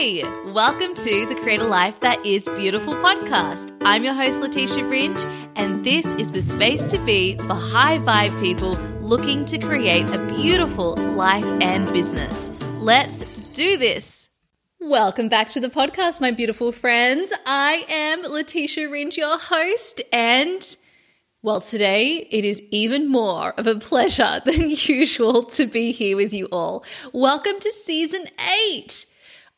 [0.00, 3.76] Hey, welcome to the Create a Life That Is Beautiful podcast.
[3.82, 5.20] I'm your host, Letitia Ringe,
[5.56, 10.26] and this is the space to be for high vibe people looking to create a
[10.28, 12.48] beautiful life and business.
[12.78, 14.30] Let's do this.
[14.80, 17.30] Welcome back to the podcast, my beautiful friends.
[17.44, 20.76] I am Letitia Ringe, your host, and
[21.42, 26.32] well, today it is even more of a pleasure than usual to be here with
[26.32, 26.86] you all.
[27.12, 28.28] Welcome to season
[28.64, 29.04] eight.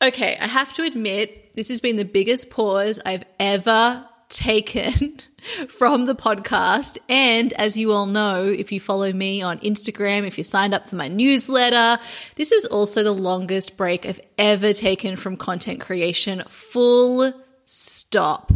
[0.03, 5.21] Okay, I have to admit, this has been the biggest pause I've ever taken
[5.69, 6.97] from the podcast.
[7.07, 10.89] And as you all know, if you follow me on Instagram, if you signed up
[10.89, 12.03] for my newsletter,
[12.35, 16.43] this is also the longest break I've ever taken from content creation.
[16.49, 17.31] Full
[17.63, 18.51] stop.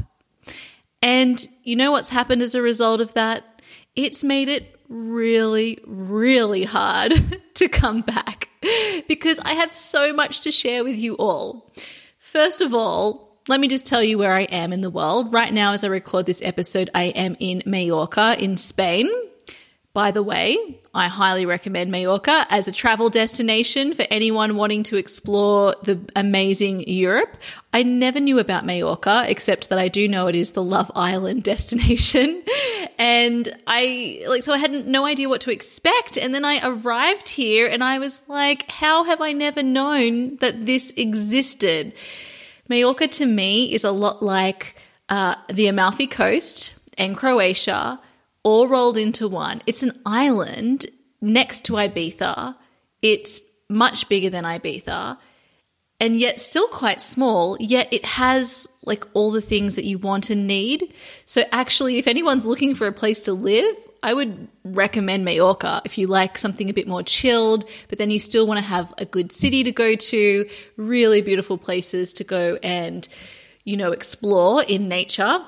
[1.02, 3.62] And you know what's happened as a result of that?
[3.96, 8.50] It's made it really, really hard to come back
[9.08, 11.72] because I have so much to share with you all.
[12.20, 15.34] First of all, let me just tell you where I am in the world.
[15.34, 19.10] Right now, as I record this episode, I am in Mallorca in Spain.
[19.98, 24.96] By the way, I highly recommend Mallorca as a travel destination for anyone wanting to
[24.96, 27.36] explore the amazing Europe.
[27.74, 31.42] I never knew about Mallorca, except that I do know it is the Love Island
[31.52, 32.44] destination.
[33.00, 36.16] And I, like, so I had no idea what to expect.
[36.16, 40.68] And then I arrived here and I was like, how have I never known that
[40.68, 41.92] this existed?
[42.70, 44.76] Mallorca to me is a lot like
[45.10, 48.00] uh, the Amalfi Coast and Croatia
[48.48, 49.62] all rolled into one.
[49.66, 50.86] It's an island
[51.20, 52.56] next to Ibiza.
[53.02, 55.18] It's much bigger than Ibiza
[56.00, 60.30] and yet still quite small, yet it has like all the things that you want
[60.30, 60.94] and need.
[61.26, 65.98] So actually, if anyone's looking for a place to live, I would recommend Mallorca if
[65.98, 69.06] you like something a bit more chilled, but then you still want to have a
[69.06, 73.06] good city to go to, really beautiful places to go and,
[73.66, 75.44] you know, explore in nature.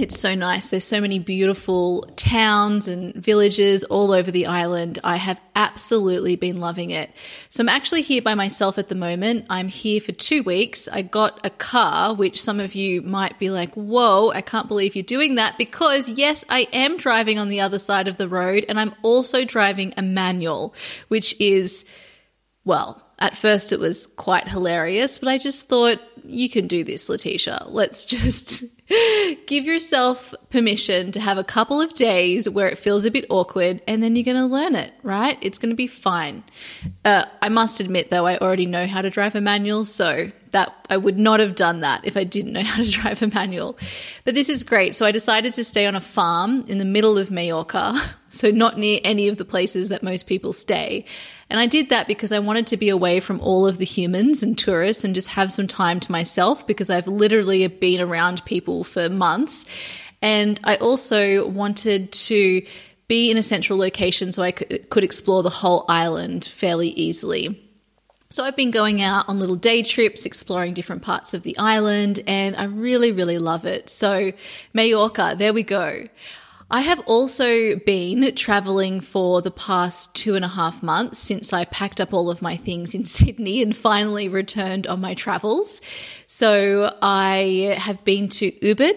[0.00, 0.68] It's so nice.
[0.68, 4.98] There's so many beautiful towns and villages all over the island.
[5.04, 7.10] I have absolutely been loving it.
[7.50, 9.44] So I'm actually here by myself at the moment.
[9.50, 10.88] I'm here for two weeks.
[10.90, 14.96] I got a car, which some of you might be like, whoa, I can't believe
[14.96, 18.64] you're doing that because yes, I am driving on the other side of the road
[18.70, 20.74] and I'm also driving a manual,
[21.08, 21.84] which is,
[22.64, 27.08] well, at first, it was quite hilarious, but I just thought, you can do this,
[27.08, 27.64] Letitia.
[27.68, 28.64] Let's just
[29.46, 33.82] give yourself permission to have a couple of days where it feels a bit awkward,
[33.86, 35.38] and then you're going to learn it, right?
[35.40, 36.44] It's going to be fine.
[37.04, 40.74] Uh, I must admit, though, I already know how to drive a manual, so that
[40.88, 43.78] I would not have done that if I didn't know how to drive a manual.
[44.24, 44.94] But this is great.
[44.94, 47.94] So I decided to stay on a farm in the middle of Mallorca,
[48.28, 51.04] so not near any of the places that most people stay.
[51.50, 54.42] And I did that because I wanted to be away from all of the humans
[54.42, 58.84] and tourists and just have some time to myself because I've literally been around people
[58.84, 59.66] for months.
[60.22, 62.62] And I also wanted to
[63.08, 67.60] be in a central location so I could, explore the whole island fairly easily.
[68.28, 72.22] So I've been going out on little day trips, exploring different parts of the island,
[72.28, 73.90] and I really, really love it.
[73.90, 74.30] So
[74.72, 76.04] Mallorca, there we go.
[76.72, 81.64] I have also been traveling for the past two and a half months since I
[81.64, 85.80] packed up all of my things in Sydney and finally returned on my travels.
[86.26, 88.94] So I have been to Ubud.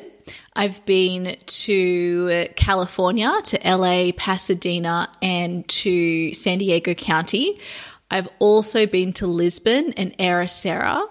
[0.56, 7.60] I've been to California, to LA, Pasadena, and to San Diego County.
[8.12, 11.08] I've also been to Lisbon and Ericeira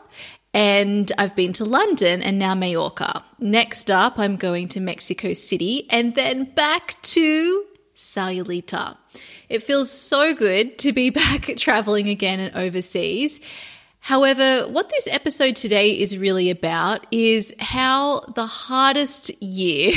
[0.54, 3.24] and I've been to London and now Mallorca.
[3.38, 7.64] Next up, I'm going to Mexico City and then back to
[7.96, 8.96] Sayulita.
[9.48, 13.40] It feels so good to be back traveling again and overseas.
[14.00, 19.92] However, what this episode today is really about is how the hardest year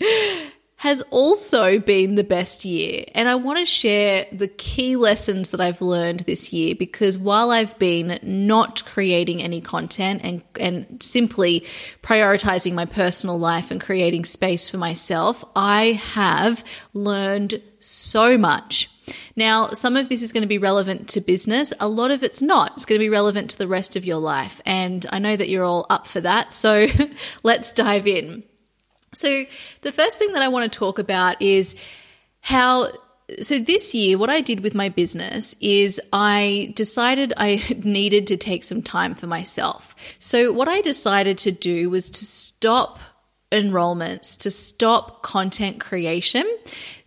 [0.82, 3.04] has also been the best year.
[3.14, 7.52] And I want to share the key lessons that I've learned this year because while
[7.52, 11.64] I've been not creating any content and, and simply
[12.02, 16.64] prioritizing my personal life and creating space for myself, I have
[16.94, 18.90] learned so much.
[19.36, 21.72] Now, some of this is going to be relevant to business.
[21.78, 22.72] A lot of it's not.
[22.72, 24.60] It's going to be relevant to the rest of your life.
[24.66, 26.52] And I know that you're all up for that.
[26.52, 26.88] So
[27.44, 28.42] let's dive in.
[29.14, 29.44] So,
[29.82, 31.74] the first thing that I want to talk about is
[32.40, 32.88] how.
[33.40, 38.36] So, this year, what I did with my business is I decided I needed to
[38.36, 39.94] take some time for myself.
[40.18, 42.98] So, what I decided to do was to stop
[43.52, 46.44] enrollments, to stop content creation.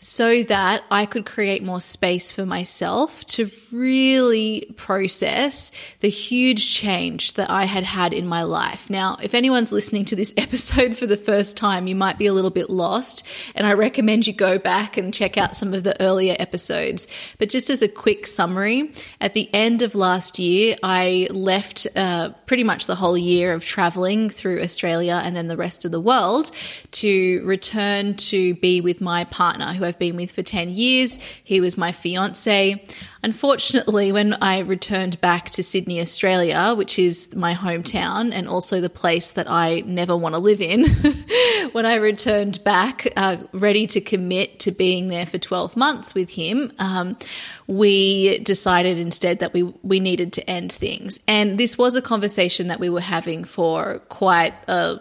[0.05, 5.71] so that I could create more space for myself to really process
[6.01, 8.87] the huge change that I had had in my life.
[8.87, 12.33] Now, if anyone's listening to this episode for the first time, you might be a
[12.33, 13.25] little bit lost,
[13.55, 17.07] and I recommend you go back and check out some of the earlier episodes.
[17.39, 22.29] But just as a quick summary, at the end of last year, I left uh,
[22.45, 26.01] pretty much the whole year of traveling through Australia and then the rest of the
[26.01, 31.19] world to return to be with my partner who I've been with for 10 years.
[31.43, 32.83] He was my fiance.
[33.23, 38.89] Unfortunately, when I returned back to Sydney, Australia, which is my hometown and also the
[38.89, 40.85] place that I never want to live in,
[41.71, 46.29] when I returned back, uh, ready to commit to being there for 12 months with
[46.29, 47.17] him, um,
[47.67, 51.19] we decided instead that we, we needed to end things.
[51.27, 54.99] And this was a conversation that we were having for quite a,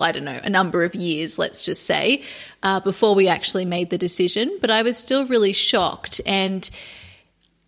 [0.00, 2.22] I don't know, a number of years, let's just say,
[2.62, 4.58] uh, before we actually made the decision.
[4.60, 6.68] But I was still really shocked and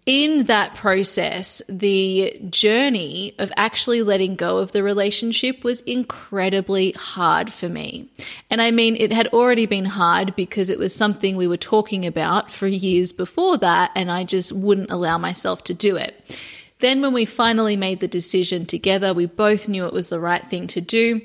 [0.07, 7.53] in that process, the journey of actually letting go of the relationship was incredibly hard
[7.53, 8.09] for me.
[8.49, 12.07] And I mean, it had already been hard because it was something we were talking
[12.07, 16.39] about for years before that, and I just wouldn't allow myself to do it.
[16.79, 20.43] Then, when we finally made the decision together, we both knew it was the right
[20.43, 21.21] thing to do.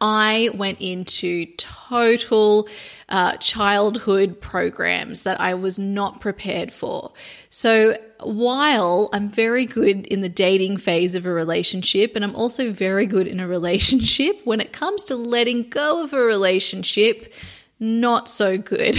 [0.00, 2.68] I went into total
[3.08, 7.12] uh, childhood programs that I was not prepared for.
[7.50, 12.72] So while I'm very good in the dating phase of a relationship, and I'm also
[12.72, 17.32] very good in a relationship, when it comes to letting go of a relationship,
[17.80, 18.98] not so good.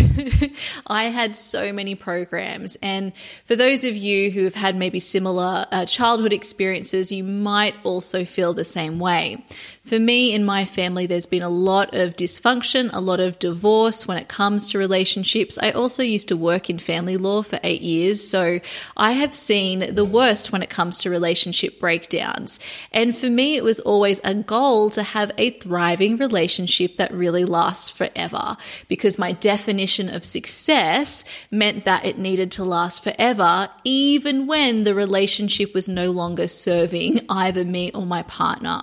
[0.87, 2.75] I had so many programs.
[2.81, 3.13] And
[3.45, 8.25] for those of you who have had maybe similar uh, childhood experiences, you might also
[8.25, 9.45] feel the same way.
[9.85, 14.07] For me, in my family, there's been a lot of dysfunction, a lot of divorce
[14.07, 15.59] when it comes to relationships.
[15.61, 18.59] I also used to work in family law for eight years, so
[18.97, 22.59] I have seen the worst when it comes to relationship breakdowns.
[22.91, 27.45] And for me, it was always a goal to have a thriving relationship that really
[27.45, 34.47] lasts forever because my definition of success meant that it needed to last forever, even
[34.47, 38.81] when the relationship was no longer serving either me or my partner.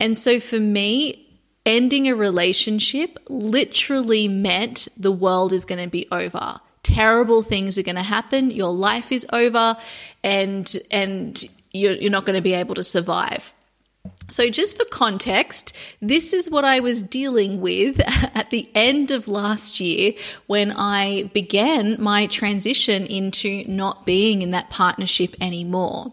[0.00, 1.26] And so for me,
[1.66, 6.60] ending a relationship literally meant the world is going to be over.
[6.82, 8.50] Terrible things are going to happen.
[8.50, 9.76] Your life is over
[10.24, 13.52] and, and you're, you're not going to be able to survive.
[14.30, 17.98] So, just for context, this is what I was dealing with
[18.34, 20.12] at the end of last year
[20.46, 26.12] when I began my transition into not being in that partnership anymore.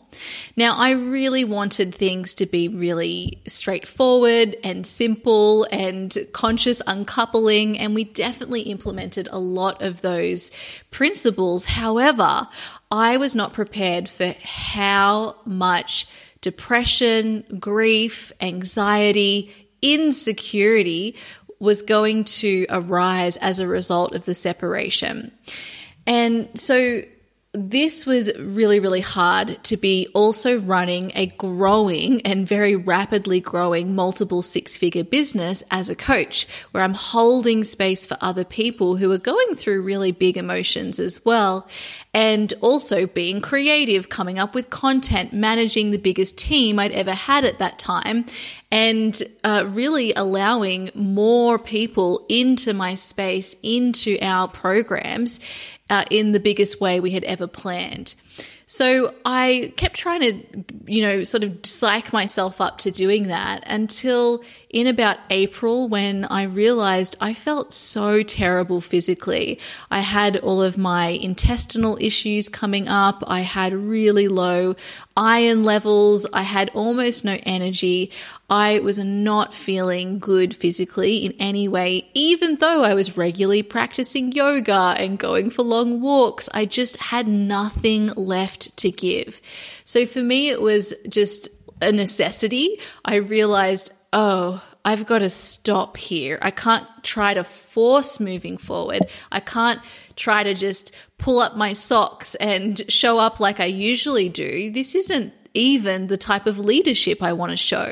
[0.55, 7.93] Now, I really wanted things to be really straightforward and simple and conscious uncoupling, and
[7.93, 10.51] we definitely implemented a lot of those
[10.89, 11.65] principles.
[11.65, 12.47] However,
[12.89, 16.07] I was not prepared for how much
[16.45, 19.51] depression, grief, anxiety,
[19.81, 21.15] insecurity
[21.57, 25.31] was going to arise as a result of the separation.
[26.05, 27.01] And so
[27.55, 33.95] this was really, really hard to be also running a growing and very rapidly growing
[33.95, 39.11] multiple six figure business as a coach, where I'm holding space for other people who
[39.11, 41.67] are going through really big emotions as well.
[42.13, 47.43] And also being creative, coming up with content, managing the biggest team I'd ever had
[47.43, 48.25] at that time,
[48.71, 55.39] and uh, really allowing more people into my space, into our programs
[55.89, 58.15] uh, in the biggest way we had ever planned.
[58.67, 63.63] So I kept trying to, you know, sort of psych myself up to doing that
[63.67, 64.43] until
[64.75, 69.57] in about April when I realized I felt so terrible physically.
[69.89, 73.23] I had all of my intestinal issues coming up.
[73.25, 74.75] I had really low
[75.15, 76.27] iron levels.
[76.33, 78.11] I had almost no energy.
[78.49, 84.33] I was not feeling good physically in any way, even though I was regularly practicing
[84.33, 86.49] yoga and going for long walks.
[86.53, 89.39] I just had nothing left to give.
[89.85, 91.47] So for me, it was just
[91.81, 92.79] a necessity.
[93.03, 96.39] I realized oh, I've got to stop here.
[96.41, 99.01] I can't try to force moving forward.
[99.31, 99.81] I can't
[100.15, 104.71] try to just pull up my socks and show up like I usually do.
[104.71, 107.91] This isn't even the type of leadership I want to show.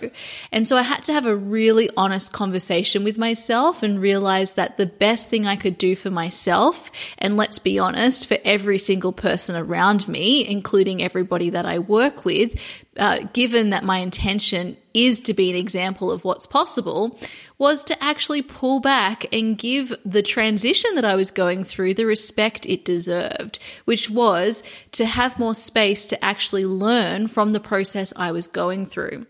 [0.51, 4.77] And so I had to have a really honest conversation with myself and realize that
[4.77, 9.13] the best thing I could do for myself, and let's be honest, for every single
[9.13, 12.59] person around me, including everybody that I work with,
[12.97, 17.19] uh, given that my intention is to be an example of what's possible,
[17.57, 22.05] was to actually pull back and give the transition that I was going through the
[22.05, 28.13] respect it deserved, which was to have more space to actually learn from the process
[28.15, 29.25] I was going through.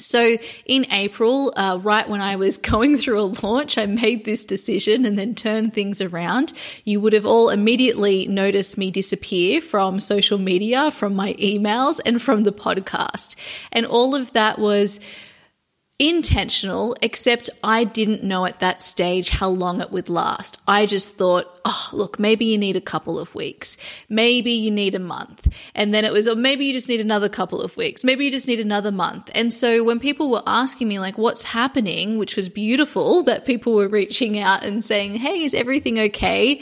[0.00, 4.44] So in April, uh, right when I was going through a launch, I made this
[4.44, 6.52] decision and then turned things around.
[6.84, 12.22] You would have all immediately noticed me disappear from social media, from my emails, and
[12.22, 13.34] from the podcast.
[13.72, 15.00] And all of that was
[15.98, 20.60] intentional, except I didn't know at that stage how long it would last.
[20.68, 23.76] I just thought, oh, look, maybe you need a couple of weeks.
[24.08, 25.52] Maybe you need a month.
[25.74, 28.04] And then it was, or maybe you just need another couple of weeks.
[28.04, 29.28] Maybe you just need another month.
[29.34, 33.74] And so when people were asking me, like, what's happening, which was beautiful that people
[33.74, 36.60] were reaching out and saying, hey, is everything okay?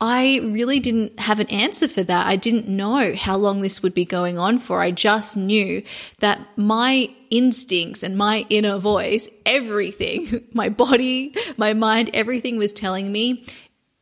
[0.00, 2.26] I really didn't have an answer for that.
[2.26, 4.80] I didn't know how long this would be going on for.
[4.80, 5.82] I just knew
[6.18, 13.10] that my instincts and my inner voice, everything, my body, my mind, everything was telling
[13.10, 13.44] me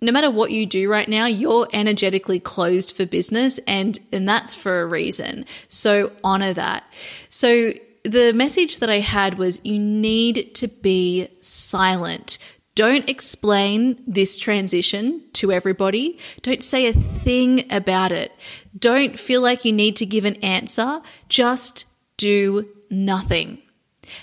[0.01, 4.55] no matter what you do right now, you're energetically closed for business and and that's
[4.55, 5.47] for a reason.
[5.69, 6.85] So honor that.
[7.31, 7.73] So
[8.05, 12.39] the message that I had was you need to be silent.
[12.75, 16.19] Don't explain this transition to everybody.
[16.43, 18.33] Don't say a thing about it.
[18.77, 21.01] Don't feel like you need to give an answer.
[21.29, 21.85] Just
[22.17, 23.59] do nothing.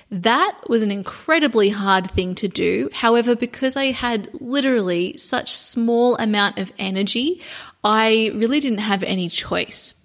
[0.09, 2.89] That was an incredibly hard thing to do.
[2.93, 7.41] However, because I had literally such small amount of energy,
[7.83, 9.95] I really didn't have any choice.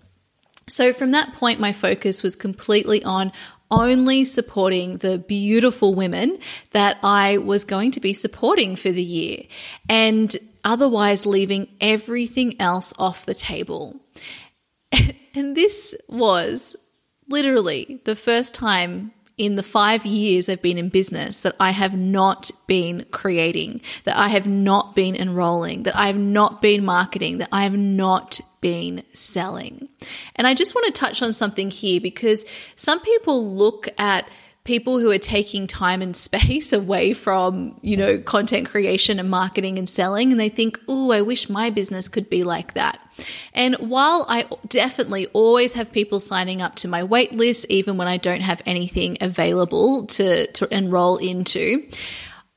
[0.68, 3.32] So from that point, my focus was completely on
[3.70, 6.38] only supporting the beautiful women
[6.72, 9.44] that I was going to be supporting for the year
[9.88, 13.96] and otherwise leaving everything else off the table.
[15.36, 16.76] And this was
[17.28, 21.98] literally the first time in the five years I've been in business that I have
[21.98, 27.38] not been creating, that I have not been enrolling, that I have not been marketing,
[27.38, 29.88] that I have not been selling.
[30.36, 34.28] And I just want to touch on something here because some people look at
[34.66, 39.78] people who are taking time and space away from, you know, content creation and marketing
[39.78, 40.30] and selling.
[40.30, 43.02] And they think, oh, I wish my business could be like that.
[43.54, 48.08] And while I definitely always have people signing up to my wait list, even when
[48.08, 51.88] I don't have anything available to, to enroll into,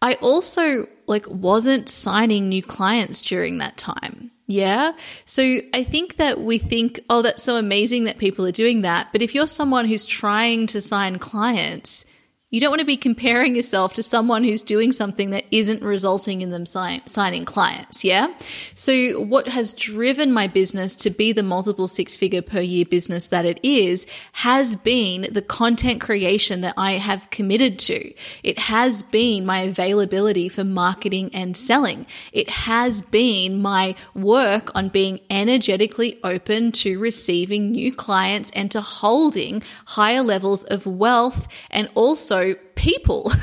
[0.02, 4.32] I also like wasn't signing new clients during that time.
[4.50, 4.94] Yeah.
[5.26, 5.44] So
[5.76, 9.10] I think that we think, oh, that's so amazing that people are doing that.
[9.12, 12.04] But if you're someone who's trying to sign clients,
[12.52, 16.42] you don't want to be comparing yourself to someone who's doing something that isn't resulting
[16.42, 18.04] in them sign, signing clients.
[18.04, 18.34] Yeah.
[18.74, 23.28] So, what has driven my business to be the multiple six figure per year business
[23.28, 28.14] that it is has been the content creation that I have committed to.
[28.42, 32.08] It has been my availability for marketing and selling.
[32.34, 38.82] It has been my work on being energetically open to receiving new clients and to
[38.82, 42.39] holding higher levels of wealth and also
[42.76, 43.32] people.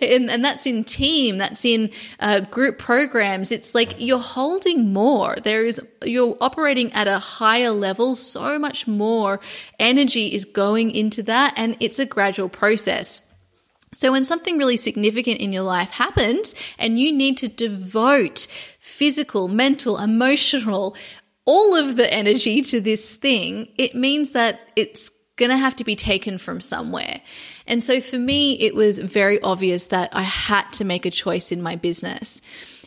[0.00, 3.50] And, and, that's in team that's in uh, group programs.
[3.50, 5.36] It's like you're holding more.
[5.42, 8.14] There is you're operating at a higher level.
[8.14, 9.40] So much more
[9.78, 13.20] energy is going into that and it's a gradual process.
[13.92, 18.46] So, when something really significant in your life happens and you need to devote
[18.78, 20.94] physical, mental, emotional,
[21.44, 25.84] all of the energy to this thing, it means that it's going to have to
[25.84, 27.22] be taken from somewhere.
[27.68, 31.52] And so for me, it was very obvious that I had to make a choice
[31.52, 32.42] in my business.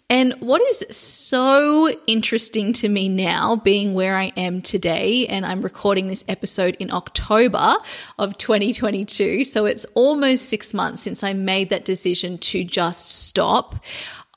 [0.09, 5.61] And what is so interesting to me now, being where I am today, and I'm
[5.61, 7.77] recording this episode in October
[8.19, 9.45] of 2022.
[9.45, 13.81] So it's almost six months since I made that decision to just stop.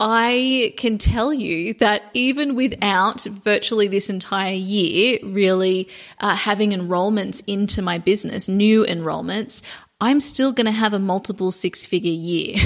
[0.00, 7.42] I can tell you that even without virtually this entire year really uh, having enrollments
[7.46, 9.62] into my business, new enrollments,
[10.00, 12.56] I'm still going to have a multiple six figure year,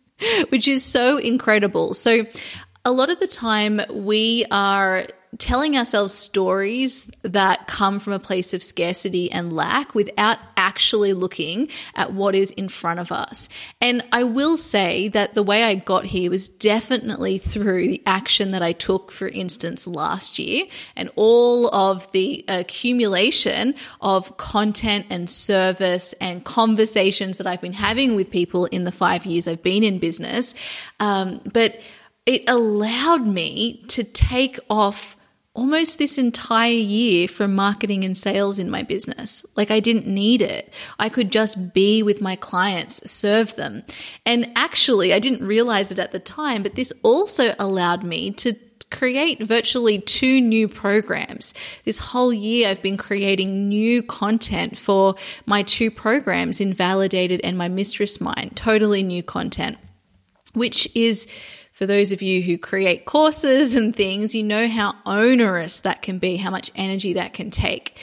[0.48, 1.94] which is so incredible.
[1.94, 2.26] So,
[2.84, 5.06] a lot of the time we are
[5.38, 11.68] telling ourselves stories that come from a place of scarcity and lack without actually looking
[11.94, 13.48] at what is in front of us.
[13.80, 18.50] And I will say that the way I got here was definitely through the action
[18.50, 25.30] that I took, for instance, last year and all of the accumulation of content and
[25.30, 29.84] service and conversations that I've been having with people in the five years I've been
[29.84, 30.54] in business.
[30.98, 31.80] Um, but
[32.26, 35.16] it allowed me to take off
[35.54, 39.44] almost this entire year from marketing and sales in my business.
[39.56, 40.72] Like I didn't need it.
[40.98, 43.82] I could just be with my clients, serve them.
[44.24, 48.54] And actually, I didn't realize it at the time, but this also allowed me to
[48.90, 51.54] create virtually two new programs.
[51.84, 55.14] This whole year, I've been creating new content for
[55.46, 59.78] my two programs, Invalidated and My Mistress Mind, totally new content,
[60.54, 61.26] which is
[61.80, 66.18] for those of you who create courses and things, you know how onerous that can
[66.18, 67.98] be, how much energy that can take.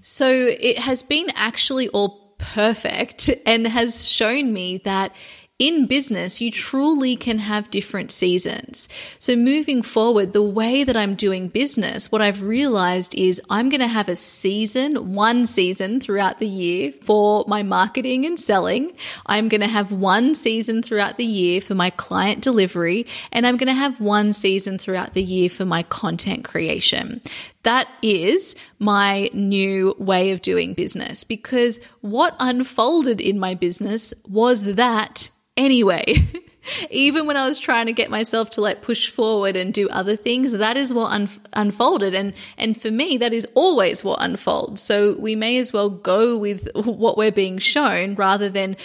[0.00, 5.14] So it has been actually all perfect and has shown me that
[5.60, 8.88] in business, you truly can have different seasons.
[9.18, 13.82] So moving forward, the way that I'm doing business, what I've realized is I'm going
[13.82, 18.92] to have a season, one season throughout the year for my marketing and selling.
[19.26, 23.58] I'm going to have one season throughout the year for my client delivery, and I'm
[23.58, 27.20] going to have one season throughout the year for my content creation.
[27.62, 34.74] That is my new way of doing business because what unfolded in my business was
[34.74, 36.26] that anyway.
[36.90, 40.16] Even when I was trying to get myself to like push forward and do other
[40.16, 42.14] things, that is what un- unfolded.
[42.14, 44.80] And, and for me, that is always what unfolds.
[44.80, 48.76] So we may as well go with what we're being shown rather than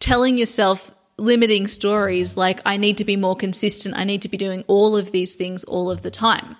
[0.00, 3.96] telling yourself limiting stories like, I need to be more consistent.
[3.96, 6.56] I need to be doing all of these things all of the time.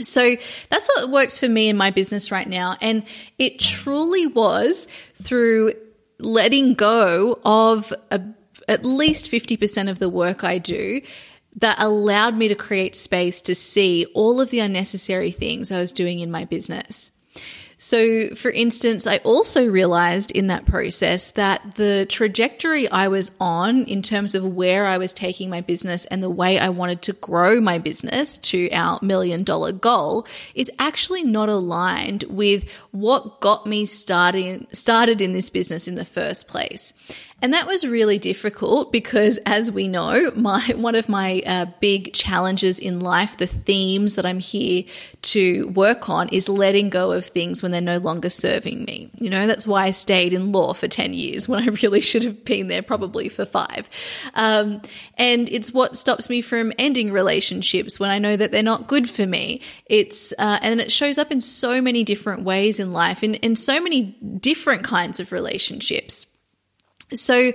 [0.00, 0.36] So
[0.70, 2.76] that's what works for me in my business right now.
[2.80, 3.04] And
[3.38, 4.88] it truly was
[5.22, 5.74] through
[6.18, 8.20] letting go of a
[8.68, 11.00] at least 50% of the work I do
[11.56, 15.92] that allowed me to create space to see all of the unnecessary things I was
[15.92, 17.10] doing in my business.
[17.82, 23.86] So, for instance, I also realized in that process that the trajectory I was on
[23.86, 27.12] in terms of where I was taking my business and the way I wanted to
[27.12, 33.66] grow my business to our million dollar goal is actually not aligned with what got
[33.66, 36.92] me starting, started in this business in the first place.
[37.42, 42.14] And that was really difficult because, as we know, my one of my uh, big
[42.14, 44.84] challenges in life, the themes that I'm here
[45.22, 49.10] to work on, is letting go of things when they're no longer serving me.
[49.18, 52.22] You know, that's why I stayed in law for ten years when I really should
[52.22, 53.90] have been there probably for five.
[54.34, 54.80] Um,
[55.18, 59.10] and it's what stops me from ending relationships when I know that they're not good
[59.10, 59.62] for me.
[59.86, 63.56] It's uh, and it shows up in so many different ways in life, in in
[63.56, 66.26] so many different kinds of relationships.
[67.14, 67.52] So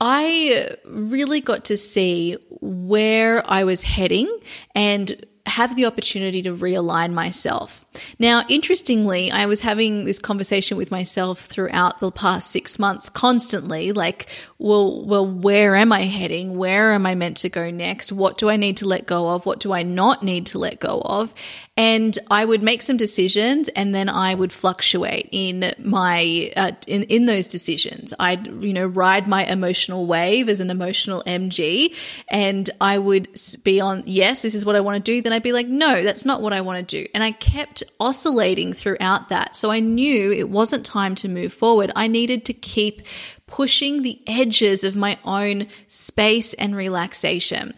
[0.00, 4.30] I really got to see where I was heading
[4.74, 7.84] and have the opportunity to realign myself.
[8.18, 13.92] Now, interestingly, I was having this conversation with myself throughout the past six months constantly
[13.92, 14.26] like,
[14.58, 16.56] well, well, where am I heading?
[16.56, 18.12] Where am I meant to go next?
[18.12, 19.46] What do I need to let go of?
[19.46, 21.32] What do I not need to let go of?
[21.78, 27.04] and I would make some decisions and then I would fluctuate in my uh, in
[27.04, 28.12] in those decisions.
[28.18, 31.94] I'd you know ride my emotional wave as an emotional MG
[32.26, 33.28] and I would
[33.62, 36.02] be on yes, this is what I want to do, then I'd be like no,
[36.02, 37.08] that's not what I want to do.
[37.14, 39.56] And I kept oscillating throughout that.
[39.56, 41.92] So I knew it wasn't time to move forward.
[41.96, 43.02] I needed to keep
[43.46, 47.74] pushing the edges of my own space and relaxation.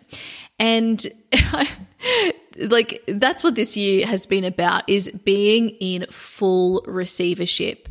[0.59, 1.07] And
[2.61, 7.89] like that's what this year has been about is being in full receivership.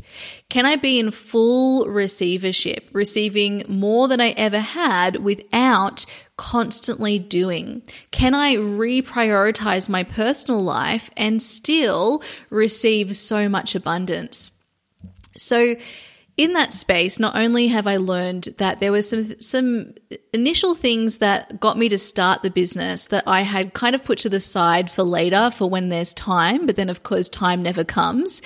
[0.50, 6.06] Can I be in full receivership, receiving more than I ever had without
[6.38, 7.82] constantly doing?
[8.12, 14.52] Can I reprioritize my personal life and still receive so much abundance?
[15.36, 15.76] So
[16.40, 19.94] in that space, not only have I learned that there were some some
[20.32, 24.20] initial things that got me to start the business that I had kind of put
[24.20, 27.84] to the side for later for when there's time, but then of course time never
[27.84, 28.42] comes.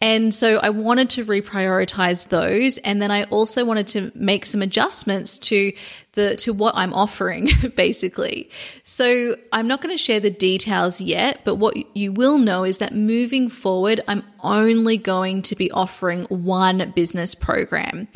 [0.00, 4.62] And so I wanted to reprioritize those and then I also wanted to make some
[4.62, 5.72] adjustments to
[6.12, 8.48] the to what I'm offering basically.
[8.84, 12.78] So I'm not going to share the details yet, but what you will know is
[12.78, 18.06] that moving forward I'm only going to be offering one business program.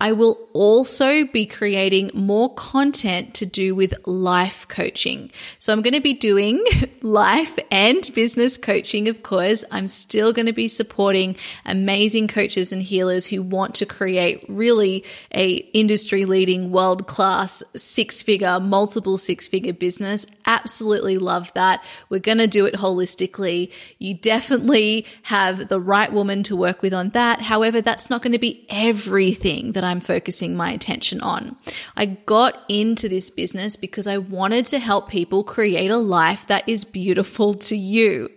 [0.00, 5.32] I will also be creating more content to do with life coaching.
[5.58, 6.64] So I'm going to be doing
[7.02, 9.64] life and business coaching, of course.
[9.72, 15.04] I'm still going to be supporting amazing coaches and healers who want to create really
[15.34, 20.26] a industry leading world class six figure, multiple six figure business.
[20.46, 21.82] Absolutely love that.
[22.08, 23.72] We're going to do it holistically.
[23.98, 27.40] You definitely have the right woman to work with on that.
[27.40, 31.56] However, that's not going to be everything that I'm focusing my attention on.
[31.96, 36.68] I got into this business because I wanted to help people create a life that
[36.68, 38.30] is beautiful to you.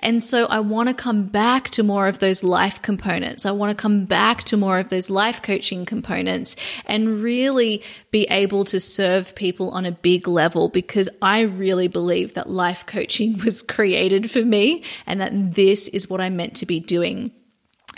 [0.00, 3.44] And so I want to come back to more of those life components.
[3.44, 8.26] I want to come back to more of those life coaching components and really be
[8.30, 13.38] able to serve people on a big level because I really believe that life coaching
[13.44, 17.32] was created for me and that this is what I'm meant to be doing.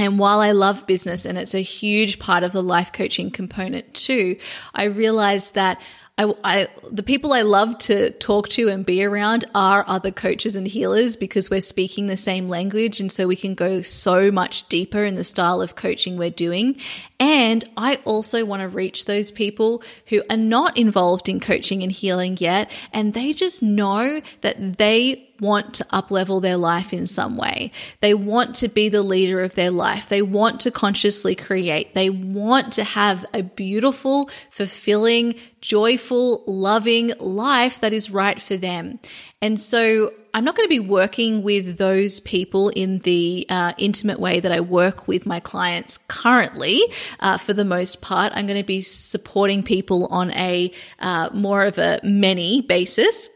[0.01, 3.93] And while I love business and it's a huge part of the life coaching component
[3.93, 4.39] too,
[4.73, 5.79] I realized that
[6.17, 10.57] I, I, the people I love to talk to and be around are other coaches
[10.57, 12.99] and healers because we're speaking the same language.
[12.99, 16.77] And so we can go so much deeper in the style of coaching we're doing.
[17.19, 21.93] And I also want to reach those people who are not involved in coaching and
[21.93, 22.71] healing yet.
[22.95, 27.73] And they just know that they want to uplevel their life in some way.
[28.01, 30.09] They want to be the leader of their life.
[30.09, 31.95] They want to consciously create.
[31.95, 38.99] They want to have a beautiful, fulfilling, joyful, loving life that is right for them.
[39.43, 44.21] And so I'm not going to be working with those people in the uh, intimate
[44.21, 46.81] way that I work with my clients currently.
[47.19, 51.63] Uh, for the most part, I'm going to be supporting people on a uh, more
[51.63, 53.29] of a many basis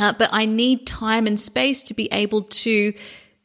[0.00, 2.94] uh, but I need time and space to be able to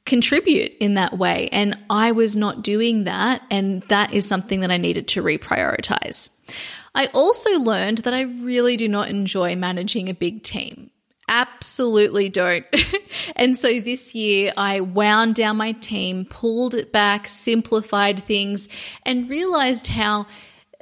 [0.06, 1.50] contribute in that way.
[1.52, 3.42] And I was not doing that.
[3.52, 6.30] And that is something that I needed to reprioritize.
[6.94, 10.92] I also learned that I really do not enjoy managing a big team.
[11.28, 12.66] Absolutely don't.
[13.36, 18.70] and so this year I wound down my team, pulled it back, simplified things,
[19.04, 20.28] and realized how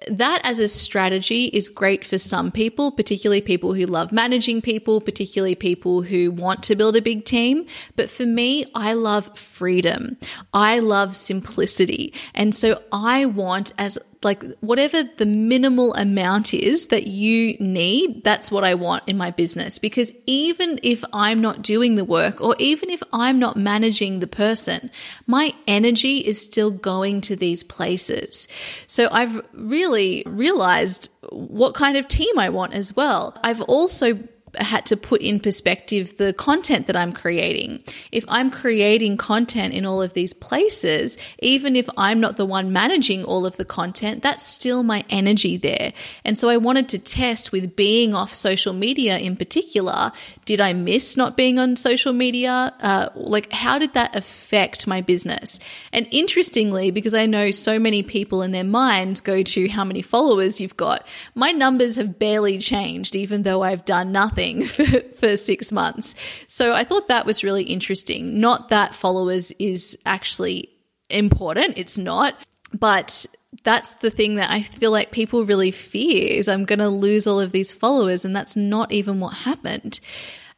[0.09, 5.01] that as a strategy is great for some people, particularly people who love managing people,
[5.01, 7.65] particularly people who want to build a big team.
[7.95, 10.17] But for me, I love freedom.
[10.53, 12.13] I love simplicity.
[12.33, 18.51] And so I want as like whatever the minimal amount is that you need, that's
[18.51, 19.79] what I want in my business.
[19.79, 24.27] Because even if I'm not doing the work or even if I'm not managing the
[24.27, 24.91] person,
[25.27, 28.47] my energy is still going to these places.
[28.87, 33.37] So I've really realized what kind of team I want as well.
[33.43, 34.19] I've also
[34.55, 37.83] had to put in perspective the content that I'm creating.
[38.11, 42.71] If I'm creating content in all of these places, even if I'm not the one
[42.71, 45.93] managing all of the content, that's still my energy there.
[46.23, 50.11] And so I wanted to test with being off social media in particular.
[50.45, 52.73] Did I miss not being on social media?
[52.81, 55.59] Uh, like, how did that affect my business?
[55.91, 60.01] And interestingly, because I know so many people in their minds go to how many
[60.01, 65.01] followers you've got, my numbers have barely changed, even though I've done nothing nothing for,
[65.17, 66.15] for six months.
[66.47, 68.39] So I thought that was really interesting.
[68.39, 70.69] Not that followers is actually
[71.09, 72.35] important, it's not,
[72.73, 73.25] but
[73.63, 77.27] that's the thing that I feel like people really fear is I'm going to lose
[77.27, 79.99] all of these followers, and that's not even what happened.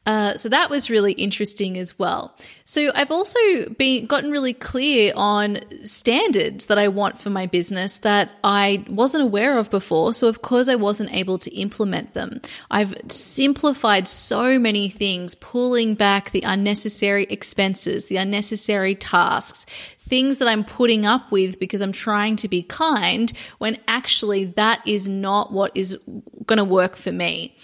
[0.05, 2.37] Uh, so that was really interesting as well.
[2.63, 3.39] So I've also
[3.77, 9.23] been gotten really clear on standards that I want for my business that I wasn't
[9.23, 10.13] aware of before.
[10.13, 12.41] So of course I wasn't able to implement them.
[12.69, 19.65] I've simplified so many things, pulling back the unnecessary expenses, the unnecessary tasks,
[20.07, 24.87] things that I'm putting up with because I'm trying to be kind when actually that
[24.87, 25.97] is not what is
[26.45, 27.55] going to work for me.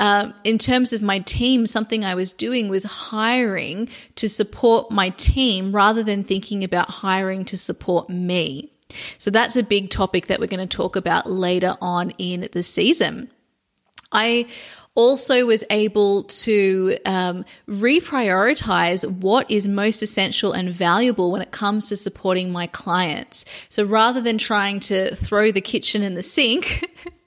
[0.00, 5.10] Uh, in terms of my team, something I was doing was hiring to support my
[5.10, 8.72] team rather than thinking about hiring to support me.
[9.18, 12.62] So that's a big topic that we're going to talk about later on in the
[12.62, 13.30] season.
[14.12, 14.46] I
[14.94, 21.88] also was able to um, reprioritize what is most essential and valuable when it comes
[21.88, 23.44] to supporting my clients.
[23.68, 26.90] So rather than trying to throw the kitchen in the sink,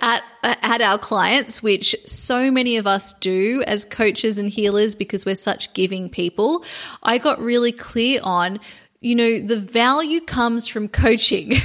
[0.00, 5.24] at at our clients which so many of us do as coaches and healers because
[5.24, 6.64] we're such giving people.
[7.02, 8.58] I got really clear on
[9.00, 11.54] you know the value comes from coaching.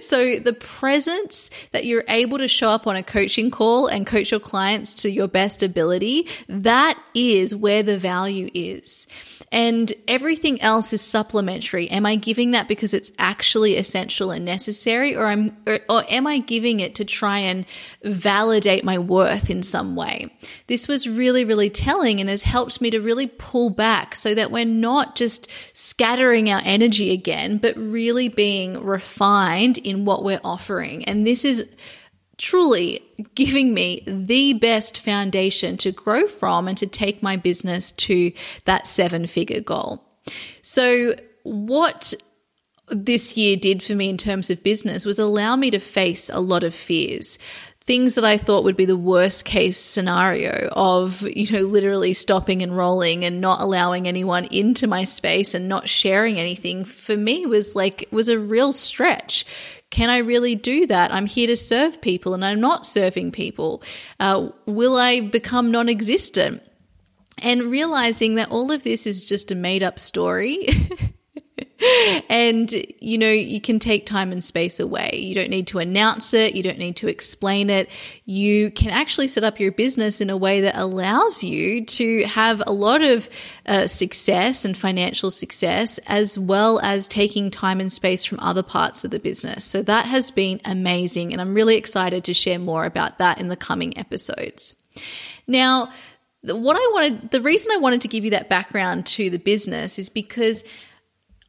[0.00, 4.30] So the presence that you're able to show up on a coaching call and coach
[4.30, 9.06] your clients to your best ability that is where the value is
[9.52, 11.90] and everything else is supplementary.
[11.90, 16.38] Am I giving that because it's actually essential and necessary, or am or, am I
[16.38, 17.66] giving it to try and
[18.04, 20.32] validate my worth in some way?
[20.68, 24.52] This was really, really telling and has helped me to really pull back so that
[24.52, 31.04] we're not just scattering our energy again, but really being refined in what we're offering.
[31.06, 31.66] And this is
[32.40, 33.02] truly
[33.34, 38.32] giving me the best foundation to grow from and to take my business to
[38.64, 40.02] that seven figure goal.
[40.62, 42.14] So, what
[42.88, 46.40] this year did for me in terms of business was allow me to face a
[46.40, 47.38] lot of fears
[47.90, 52.62] things that I thought would be the worst case scenario of, you know, literally stopping
[52.62, 57.46] and rolling and not allowing anyone into my space and not sharing anything for me
[57.46, 59.44] was like, was a real stretch.
[59.90, 61.12] Can I really do that?
[61.12, 63.82] I'm here to serve people and I'm not serving people.
[64.18, 66.62] Uh, will I become non existent?
[67.38, 70.68] And realizing that all of this is just a made up story
[72.28, 75.20] and you know you can take time and space away.
[75.22, 76.54] You don't need to announce it.
[76.54, 77.88] You don't need to explain it.
[78.24, 82.62] You can actually set up your business in a way that allows you to have
[82.66, 83.30] a lot of
[83.66, 89.04] uh, success and financial success as well as taking time and space from other parts
[89.04, 89.64] of the business.
[89.64, 93.48] So that has been amazing and i'm really excited to share more about that in
[93.48, 94.74] the coming episodes.
[95.46, 95.90] Now
[96.42, 99.98] what I wanted, the reason I wanted to give you that background to the business
[99.98, 100.64] is because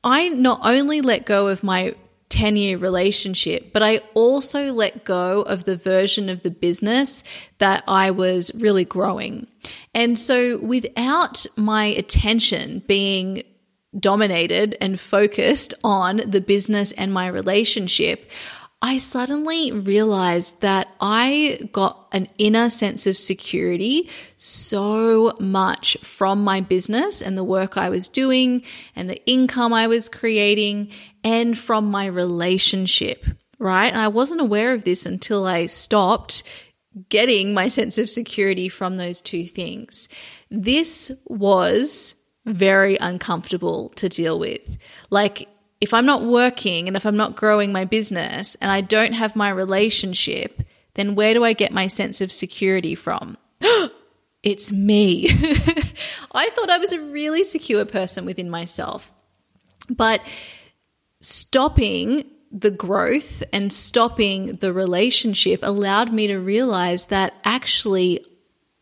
[0.03, 1.95] I not only let go of my
[2.29, 7.23] 10 year relationship, but I also let go of the version of the business
[7.57, 9.47] that I was really growing.
[9.93, 13.43] And so without my attention being
[13.99, 18.31] dominated and focused on the business and my relationship,
[18.81, 26.61] I suddenly realized that I got an inner sense of security so much from my
[26.61, 28.63] business and the work I was doing
[28.95, 30.91] and the income I was creating
[31.23, 33.23] and from my relationship,
[33.59, 33.93] right?
[33.93, 36.41] And I wasn't aware of this until I stopped
[37.09, 40.09] getting my sense of security from those two things.
[40.49, 42.15] This was
[42.45, 44.77] very uncomfortable to deal with.
[45.11, 45.47] Like,
[45.81, 49.35] if I'm not working and if I'm not growing my business and I don't have
[49.35, 50.61] my relationship,
[50.93, 53.37] then where do I get my sense of security from?
[54.43, 55.27] it's me.
[56.31, 59.11] I thought I was a really secure person within myself.
[59.89, 60.21] But
[61.19, 68.25] stopping the growth and stopping the relationship allowed me to realize that actually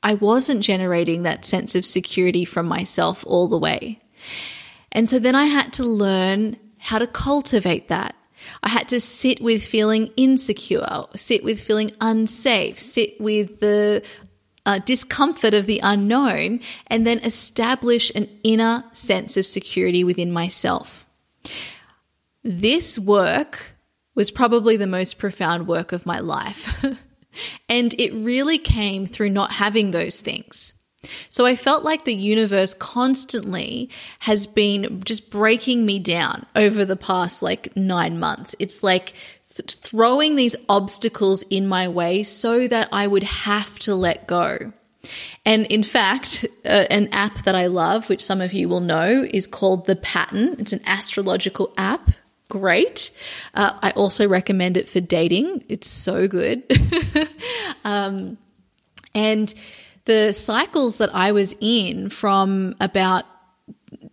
[0.02, 4.02] I wasn't generating that sense of security from myself all the way.
[4.92, 8.16] And so then I had to learn how to cultivate that.
[8.64, 14.04] I had to sit with feeling insecure, sit with feeling unsafe, sit with the
[14.66, 21.06] uh, discomfort of the unknown, and then establish an inner sense of security within myself.
[22.44, 23.76] This work
[24.16, 26.84] was probably the most profound work of my life.
[27.70, 30.74] and it really came through not having those things.
[31.30, 36.98] So I felt like the universe constantly has been just breaking me down over the
[36.98, 38.56] past like nine months.
[38.60, 39.14] It's like
[39.56, 44.74] th- throwing these obstacles in my way so that I would have to let go.
[45.46, 49.26] And in fact, uh, an app that I love, which some of you will know,
[49.34, 50.56] is called The Pattern.
[50.60, 52.12] It's an astrological app.
[52.50, 53.12] Great.
[53.54, 55.64] Uh, I also recommend it for dating.
[55.70, 56.64] It's so good.
[57.84, 58.38] um,
[59.16, 59.54] and
[60.10, 63.26] the cycles that I was in from about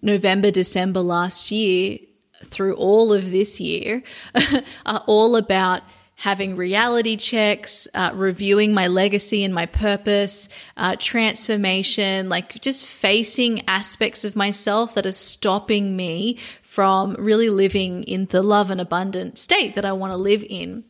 [0.02, 1.98] November, December last year
[2.44, 4.02] through all of this year
[4.84, 5.80] are all about
[6.16, 13.66] having reality checks, uh, reviewing my legacy and my purpose, uh, transformation, like just facing
[13.66, 19.38] aspects of myself that are stopping me from really living in the love and abundant
[19.38, 20.84] state that I want to live in.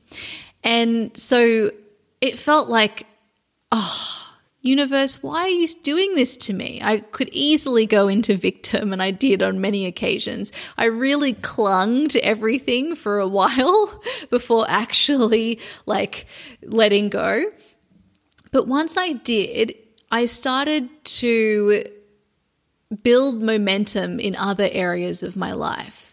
[0.65, 1.71] And so
[2.21, 3.07] it felt like,
[3.71, 4.26] oh,
[4.67, 6.81] Universe, why are you doing this to me?
[6.83, 10.53] I could easily go into victim, and I did on many occasions.
[10.77, 16.27] I really clung to everything for a while before actually like
[16.63, 17.45] letting go.
[18.51, 19.75] But once I did,
[20.11, 21.85] I started to
[23.03, 26.06] build momentum in other areas of my life.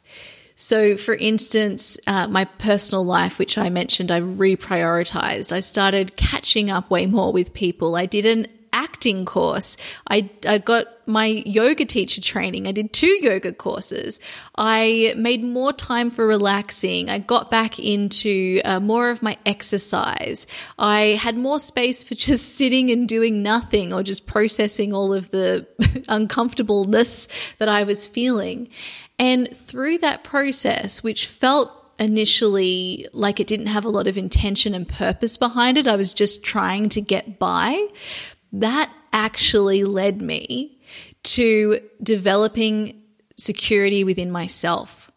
[0.56, 5.52] So, for instance, uh, my personal life, which I mentioned, I reprioritized.
[5.52, 7.96] I started catching up way more with people.
[7.96, 9.78] I did an acting course.
[10.10, 12.68] I, I got my yoga teacher training.
[12.68, 14.20] I did two yoga courses.
[14.58, 17.10] I made more time for relaxing.
[17.10, 20.48] I got back into uh, more of my exercise.
[20.80, 25.30] I had more space for just sitting and doing nothing or just processing all of
[25.32, 25.68] the
[26.08, 27.28] uncomfortableness
[27.60, 28.70] that I was feeling.
[29.20, 34.74] And through that process, which felt initially like it didn't have a lot of intention
[34.74, 37.88] and purpose behind it, I was just trying to get by,
[38.54, 40.82] that actually led me
[41.24, 43.02] to developing
[43.38, 45.12] security within myself.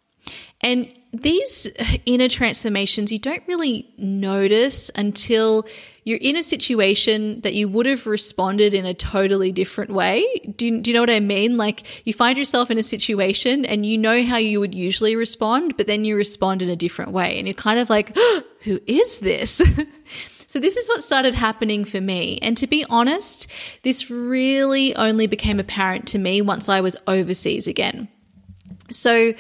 [0.61, 1.71] And these
[2.05, 5.67] inner transformations you don't really notice until
[6.07, 10.25] you're in a situation that you would have responded in a totally different way.
[10.57, 11.57] Do you, do you know what I mean?
[11.57, 15.77] Like you find yourself in a situation and you know how you would usually respond,
[15.77, 17.37] but then you respond in a different way.
[17.37, 19.61] And you're kind of like, oh, who is this?
[20.49, 22.39] So, this is what started happening for me.
[22.41, 23.49] And to be honest,
[23.83, 28.07] this really only became apparent to me once I was overseas again.
[28.89, 29.35] So,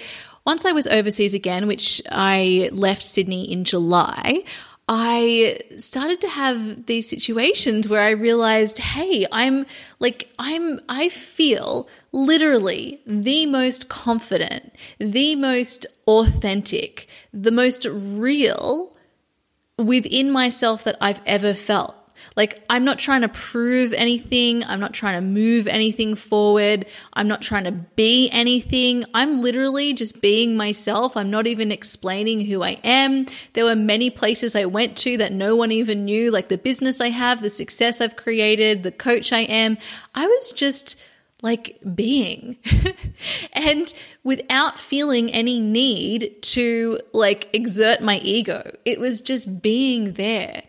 [0.44, 4.42] once I was overseas again, which I left Sydney in July,
[4.88, 9.66] I started to have these situations where I realized, hey, I'm
[9.98, 18.96] like, I'm, I feel literally the most confident, the most authentic, the most real
[19.76, 21.96] within myself that I've ever felt.
[22.36, 24.62] Like, I'm not trying to prove anything.
[24.64, 26.84] I'm not trying to move anything forward.
[27.14, 29.04] I'm not trying to be anything.
[29.14, 31.16] I'm literally just being myself.
[31.16, 33.26] I'm not even explaining who I am.
[33.54, 37.00] There were many places I went to that no one even knew, like the business
[37.00, 39.78] I have, the success I've created, the coach I am.
[40.14, 40.96] I was just
[41.42, 42.56] like being
[43.52, 43.92] and
[44.24, 48.70] without feeling any need to like exert my ego.
[48.84, 50.62] It was just being there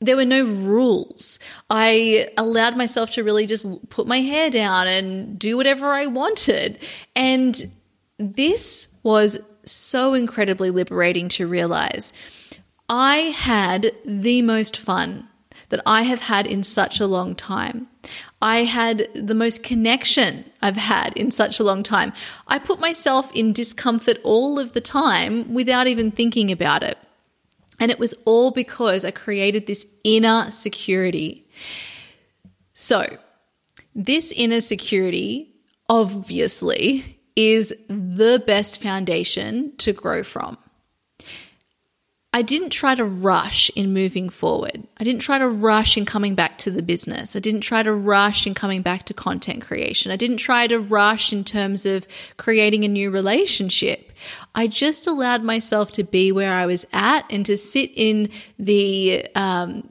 [0.00, 1.38] there were no rules.
[1.70, 6.78] I allowed myself to really just put my hair down and do whatever I wanted.
[7.14, 7.62] And
[8.18, 12.12] this was so incredibly liberating to realize.
[12.88, 15.28] I had the most fun
[15.70, 17.88] that I have had in such a long time.
[18.40, 22.12] I had the most connection I've had in such a long time.
[22.46, 26.98] I put myself in discomfort all of the time without even thinking about it.
[27.78, 31.46] And it was all because I created this inner security.
[32.74, 33.04] So,
[33.94, 35.54] this inner security
[35.88, 40.58] obviously is the best foundation to grow from.
[42.36, 44.86] I didn't try to rush in moving forward.
[45.00, 47.34] I didn't try to rush in coming back to the business.
[47.34, 50.12] I didn't try to rush in coming back to content creation.
[50.12, 54.12] I didn't try to rush in terms of creating a new relationship.
[54.54, 59.26] I just allowed myself to be where I was at and to sit in the,
[59.34, 59.88] um,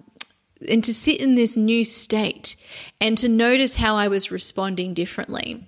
[0.69, 2.57] and to sit in this new state
[3.01, 5.65] and to notice how I was responding differently.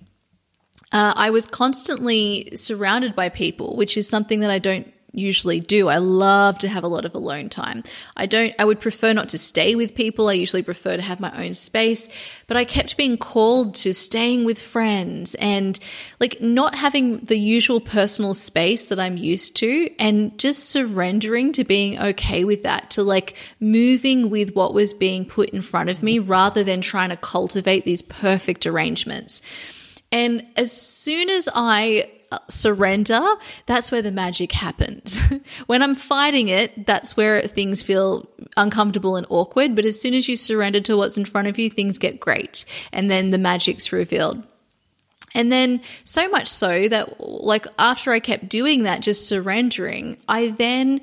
[0.91, 5.87] Uh, I was constantly surrounded by people, which is something that I don't usually do.
[5.87, 7.83] I love to have a lot of alone time.
[8.15, 10.29] I don't, I would prefer not to stay with people.
[10.29, 12.07] I usually prefer to have my own space,
[12.45, 15.79] but I kept being called to staying with friends and
[16.19, 21.63] like not having the usual personal space that I'm used to and just surrendering to
[21.63, 26.03] being okay with that, to like moving with what was being put in front of
[26.03, 29.41] me rather than trying to cultivate these perfect arrangements.
[30.11, 33.21] And as soon as I Uh, surrender,
[33.67, 35.17] that's where the magic happens.
[35.67, 39.75] when I'm fighting it, that's where things feel uncomfortable and awkward.
[39.75, 42.65] But as soon as you surrender to what's in front of you, things get great.
[42.91, 44.45] And then the magic's revealed.
[45.33, 50.49] And then, so much so that, like, after I kept doing that, just surrendering, I
[50.49, 50.99] then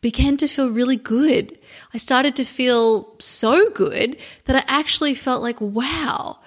[0.00, 1.58] began to feel really good.
[1.92, 6.38] I started to feel so good that I actually felt like, wow,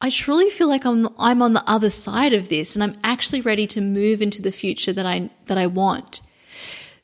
[0.00, 3.40] I truly feel like I'm I'm on the other side of this and I'm actually
[3.40, 6.20] ready to move into the future that I that I want.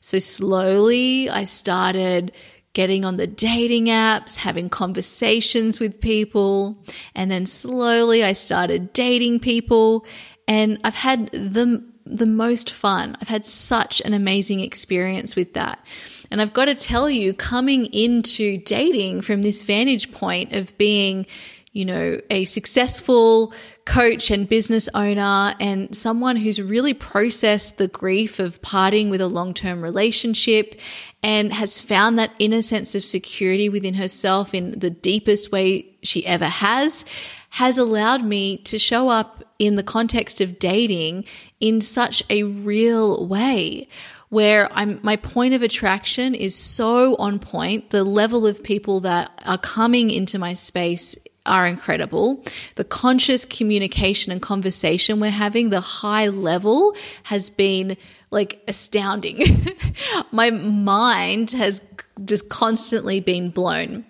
[0.01, 2.33] So slowly I started
[2.73, 6.83] getting on the dating apps, having conversations with people,
[7.15, 10.05] and then slowly I started dating people
[10.47, 13.15] and I've had the the most fun.
[13.21, 15.83] I've had such an amazing experience with that.
[16.29, 21.25] And I've got to tell you, coming into dating from this vantage point of being
[21.73, 23.51] you know, a successful
[23.85, 29.27] coach and business owner and someone who's really processed the grief of parting with a
[29.27, 30.79] long term relationship
[31.23, 36.25] and has found that inner sense of security within herself in the deepest way she
[36.27, 37.05] ever has,
[37.49, 41.25] has allowed me to show up in the context of dating
[41.59, 43.87] in such a real way
[44.29, 47.91] where I'm my point of attraction is so on point.
[47.91, 52.43] The level of people that are coming into my space are incredible.
[52.75, 57.97] The conscious communication and conversation we're having, the high level has been
[58.31, 59.67] like astounding.
[60.31, 61.81] My mind has
[62.23, 64.05] just constantly been blown.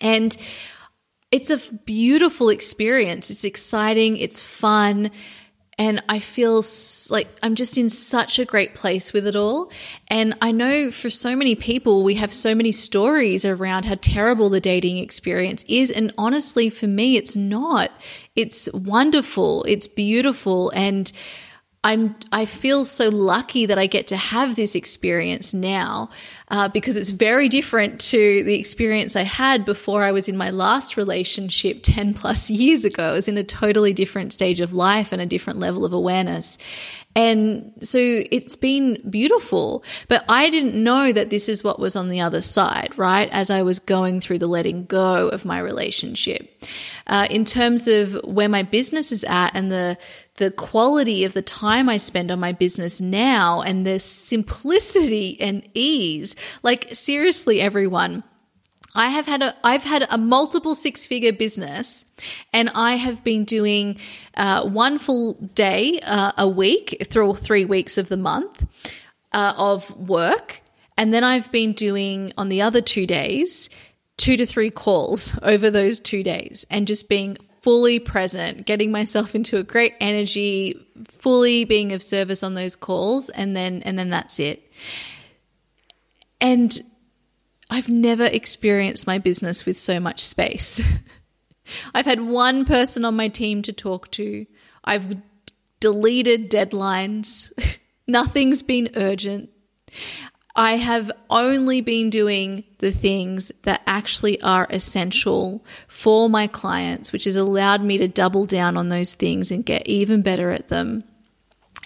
[0.00, 0.36] And
[1.30, 3.30] it's a beautiful experience.
[3.30, 5.10] It's exciting, it's fun.
[5.78, 6.62] And I feel
[7.10, 9.70] like I'm just in such a great place with it all.
[10.08, 14.48] And I know for so many people, we have so many stories around how terrible
[14.48, 15.90] the dating experience is.
[15.90, 17.90] And honestly, for me, it's not.
[18.36, 20.70] It's wonderful, it's beautiful.
[20.70, 21.10] And
[21.84, 26.08] I'm I feel so lucky that I get to have this experience now
[26.48, 30.50] uh, because it's very different to the experience I had before I was in my
[30.50, 33.04] last relationship 10 plus years ago.
[33.04, 36.56] I was in a totally different stage of life and a different level of awareness.
[37.16, 42.08] And so it's been beautiful, but I didn't know that this is what was on
[42.08, 43.28] the other side, right?
[43.30, 46.64] As I was going through the letting go of my relationship.
[47.06, 49.96] Uh, in terms of where my business is at and the,
[50.36, 55.68] the quality of the time I spend on my business now and the simplicity and
[55.74, 56.34] ease.
[56.62, 58.24] Like seriously, everyone,
[58.94, 62.06] I have had a I've had a multiple six figure business,
[62.52, 63.98] and I have been doing
[64.36, 68.64] uh, one full day uh, a week through three weeks of the month
[69.32, 70.62] uh, of work,
[70.96, 73.68] and then I've been doing on the other two days
[74.16, 79.34] two to three calls over those two days, and just being fully present, getting myself
[79.34, 84.10] into a great energy, fully being of service on those calls, and then and then
[84.10, 84.70] that's it.
[86.42, 86.78] And
[87.70, 90.78] I've never experienced my business with so much space.
[91.94, 94.44] I've had one person on my team to talk to.
[94.84, 95.16] I've
[95.80, 97.50] deleted deadlines.
[98.06, 99.48] Nothing's been urgent.
[100.56, 107.24] I have only been doing the things that actually are essential for my clients, which
[107.24, 111.02] has allowed me to double down on those things and get even better at them.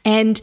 [0.05, 0.39] And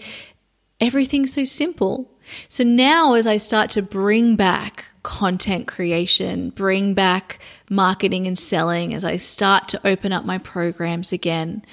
[0.80, 2.12] everything's so simple.
[2.50, 7.38] So now, as I start to bring back content creation, bring back
[7.70, 11.64] marketing and selling, as I start to open up my programs again,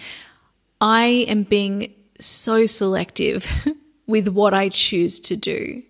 [0.83, 3.51] I am being so selective
[4.07, 5.83] with what I choose to do.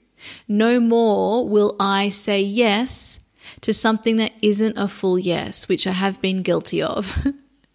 [0.49, 3.20] No more will I say yes
[3.62, 7.16] to something that isn't a full yes, which I have been guilty of.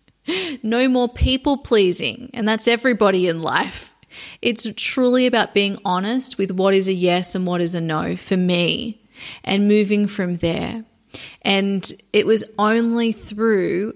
[0.63, 3.93] no more people pleasing, and that's everybody in life.
[4.41, 8.15] It's truly about being honest with what is a yes and what is a no
[8.15, 9.01] for me
[9.43, 10.85] and moving from there.
[11.41, 13.93] And it was only through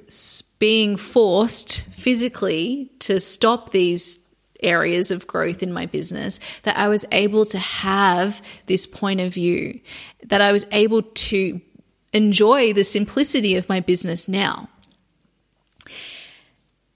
[0.60, 4.21] being forced physically to stop these
[4.62, 9.34] areas of growth in my business that I was able to have this point of
[9.34, 9.80] view,
[10.28, 11.62] that I was able to
[12.14, 14.70] enjoy the simplicity of my business now.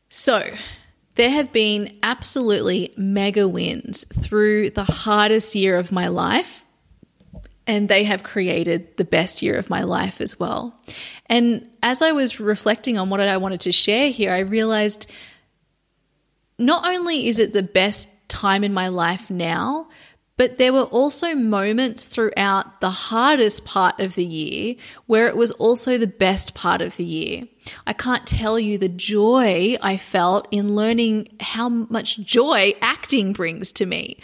[0.10, 0.44] So,
[1.16, 6.66] there have been absolutely mega wins through the hardest year of my life
[7.68, 10.80] and they have created the best year of my life as well.
[11.28, 15.10] And as I was reflecting on what I wanted to share here, I realized
[16.58, 19.88] not only is it the best time in my life now,
[20.38, 24.76] but there were also moments throughout the hardest part of the year
[25.06, 27.48] where it was also the best part of the year.
[27.88, 33.72] I can't tell you the joy I felt in learning how much joy acting brings
[33.74, 34.20] to me.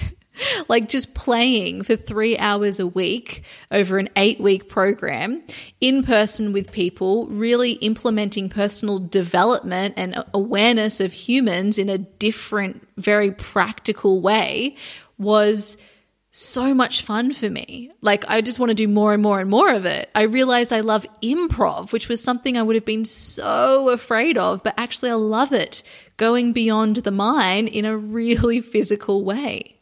[0.67, 5.43] like just playing for three hours a week over an eight week program
[5.79, 12.87] in person with people, really implementing personal development and awareness of humans in a different,
[12.97, 14.75] very practical way
[15.17, 15.77] was
[16.31, 17.91] so much fun for me.
[18.01, 20.09] Like, I just want to do more and more and more of it.
[20.15, 24.63] I realized I love improv, which was something I would have been so afraid of,
[24.63, 25.83] but actually, I love it
[26.17, 29.80] going beyond the mind in a really physical way.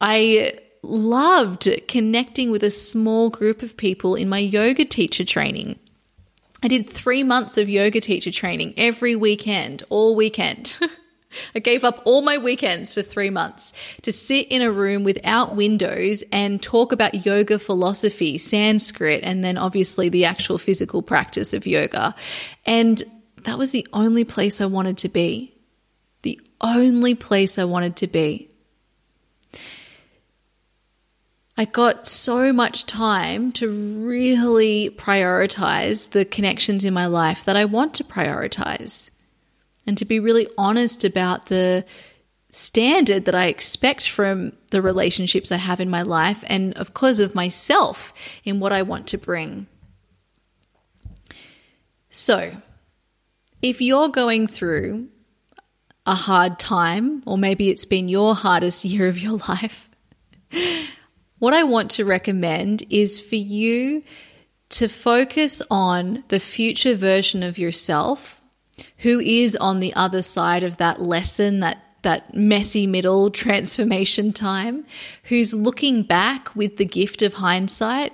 [0.00, 5.78] I loved connecting with a small group of people in my yoga teacher training.
[6.62, 10.76] I did three months of yoga teacher training every weekend, all weekend.
[11.54, 13.72] I gave up all my weekends for three months
[14.02, 19.58] to sit in a room without windows and talk about yoga philosophy, Sanskrit, and then
[19.58, 22.14] obviously the actual physical practice of yoga.
[22.64, 23.02] And
[23.42, 25.54] that was the only place I wanted to be.
[26.22, 28.50] The only place I wanted to be.
[31.56, 33.68] I got so much time to
[34.06, 39.10] really prioritize the connections in my life that I want to prioritize
[39.86, 41.84] and to be really honest about the
[42.50, 47.18] standard that I expect from the relationships I have in my life and, of course,
[47.18, 48.12] of myself
[48.44, 49.66] in what I want to bring.
[52.10, 52.52] So,
[53.62, 55.08] if you're going through
[56.06, 59.88] a hard time, or maybe it's been your hardest year of your life,
[61.46, 64.02] what I want to recommend is for you
[64.70, 68.40] to focus on the future version of yourself
[68.98, 74.84] who is on the other side of that lesson, that that messy middle transformation time,
[75.22, 78.12] who's looking back with the gift of hindsight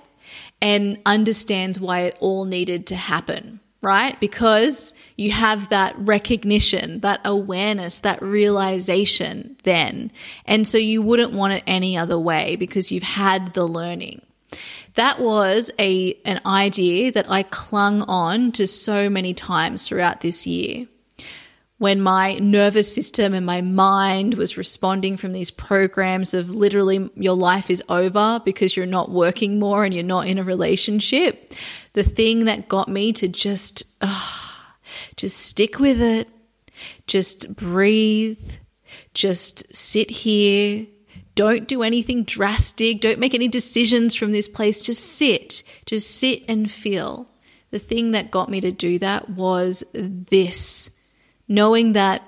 [0.61, 3.61] and understands why it all needed to happen.
[3.83, 4.18] Right?
[4.20, 10.12] Because you have that recognition, that awareness, that realization then.
[10.47, 14.22] And so you wouldn't want it any other way because you've had the learning.
[14.95, 20.47] That was a an idea that I clung on to so many times throughout this
[20.47, 20.87] year.
[21.78, 27.35] When my nervous system and my mind was responding from these programs of literally your
[27.35, 31.55] life is over because you're not working more and you're not in a relationship,
[31.93, 34.51] the thing that got me to just uh,
[35.16, 36.28] just stick with it,
[37.07, 38.57] just breathe,
[39.14, 40.86] just sit here,
[41.34, 43.01] don't do anything drastic.
[43.01, 44.82] Don't make any decisions from this place.
[44.82, 45.62] Just sit.
[45.86, 47.30] Just sit and feel.
[47.70, 50.90] The thing that got me to do that was this
[51.49, 52.22] knowing that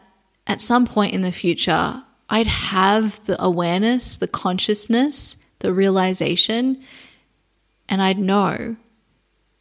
[0.46, 6.82] at some point in the future, I'd have the awareness, the consciousness, the realization,
[7.88, 8.76] and I'd know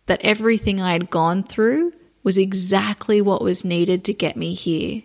[0.05, 1.93] that everything I had gone through
[2.23, 5.03] was exactly what was needed to get me here.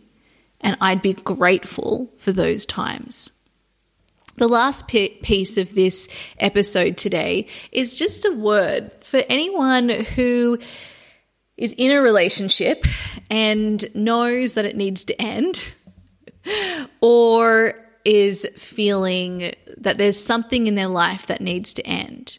[0.61, 3.33] And I'd be grateful for those times.
[4.37, 10.59] The last piece of this episode today is just a word for anyone who
[11.57, 12.85] is in a relationship
[13.31, 15.73] and knows that it needs to end
[17.01, 17.75] or
[18.05, 22.39] is feeling that there's something in their life that needs to end.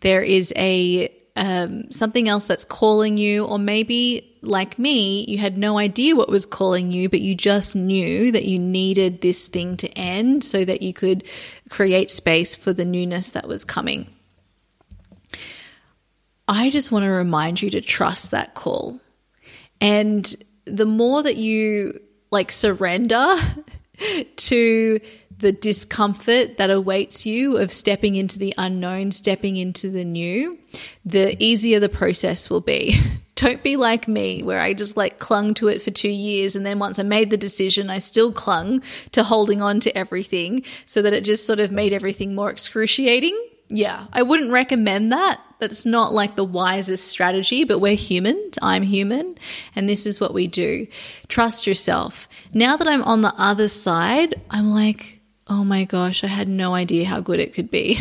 [0.00, 5.56] There is a um, something else that's calling you, or maybe like me, you had
[5.56, 9.76] no idea what was calling you, but you just knew that you needed this thing
[9.78, 11.24] to end so that you could
[11.70, 14.06] create space for the newness that was coming.
[16.48, 19.00] I just want to remind you to trust that call.
[19.80, 21.98] And the more that you
[22.30, 23.36] like surrender
[24.36, 25.00] to
[25.42, 30.56] the discomfort that awaits you of stepping into the unknown, stepping into the new,
[31.04, 32.98] the easier the process will be.
[33.34, 36.54] Don't be like me, where I just like clung to it for two years.
[36.54, 38.82] And then once I made the decision, I still clung
[39.12, 43.36] to holding on to everything so that it just sort of made everything more excruciating.
[43.68, 45.40] Yeah, I wouldn't recommend that.
[45.58, 48.50] That's not like the wisest strategy, but we're human.
[48.60, 49.36] I'm human.
[49.74, 50.86] And this is what we do.
[51.28, 52.28] Trust yourself.
[52.52, 55.21] Now that I'm on the other side, I'm like,
[55.52, 57.98] oh my gosh, I had no idea how good it could be.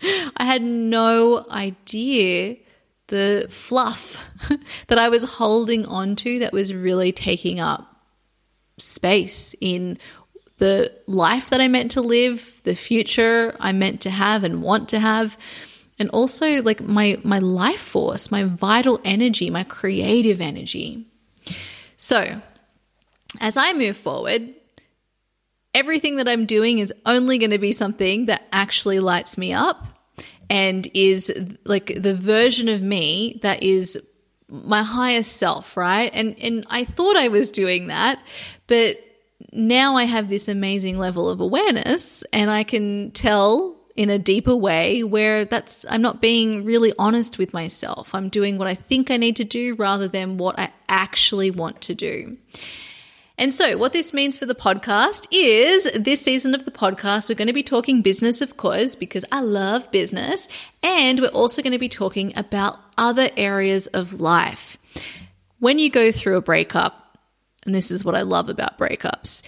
[0.36, 2.58] I had no idea
[3.08, 4.24] the fluff
[4.86, 8.04] that I was holding on to that was really taking up
[8.78, 9.98] space in
[10.58, 14.88] the life that I meant to live, the future I meant to have and want
[14.90, 15.36] to have,
[15.98, 21.04] and also like my my life force, my vital energy, my creative energy.
[21.96, 22.40] So,
[23.40, 24.54] as I move forward,
[25.76, 29.86] everything that I'm doing is only going to be something that actually lights me up
[30.48, 31.30] and is
[31.64, 34.00] like the version of me that is
[34.48, 36.10] my highest self, right?
[36.14, 38.18] And and I thought I was doing that,
[38.66, 38.96] but
[39.52, 44.56] now I have this amazing level of awareness and I can tell in a deeper
[44.56, 48.14] way where that's I'm not being really honest with myself.
[48.14, 51.82] I'm doing what I think I need to do rather than what I actually want
[51.82, 52.38] to do.
[53.38, 57.34] And so, what this means for the podcast is this season of the podcast, we're
[57.34, 60.48] going to be talking business, of course, because I love business.
[60.82, 64.78] And we're also going to be talking about other areas of life.
[65.58, 67.18] When you go through a breakup,
[67.66, 69.42] and this is what I love about breakups,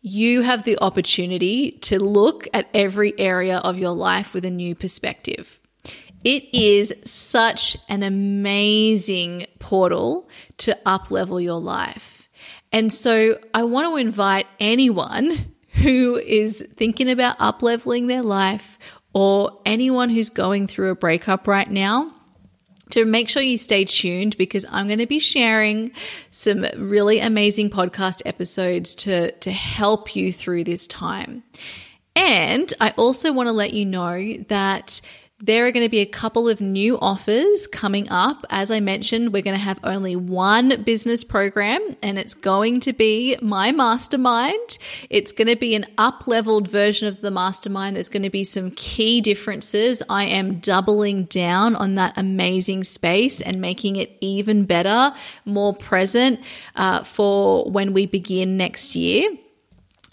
[0.00, 4.76] you have the opportunity to look at every area of your life with a new
[4.76, 5.58] perspective.
[6.22, 10.28] It is such an amazing portal
[10.58, 12.23] to uplevel your life.
[12.74, 18.80] And so I want to invite anyone who is thinking about up leveling their life
[19.12, 22.12] or anyone who's going through a breakup right now
[22.90, 25.92] to make sure you stay tuned because I'm going to be sharing
[26.32, 31.44] some really amazing podcast episodes to, to help you through this time.
[32.16, 35.00] And I also want to let you know that
[35.44, 38.46] there are going to be a couple of new offers coming up.
[38.48, 42.94] As I mentioned, we're going to have only one business program and it's going to
[42.94, 44.78] be my mastermind.
[45.10, 47.96] It's going to be an up leveled version of the mastermind.
[47.96, 50.02] There's going to be some key differences.
[50.08, 55.12] I am doubling down on that amazing space and making it even better,
[55.44, 56.40] more present
[56.74, 59.28] uh, for when we begin next year.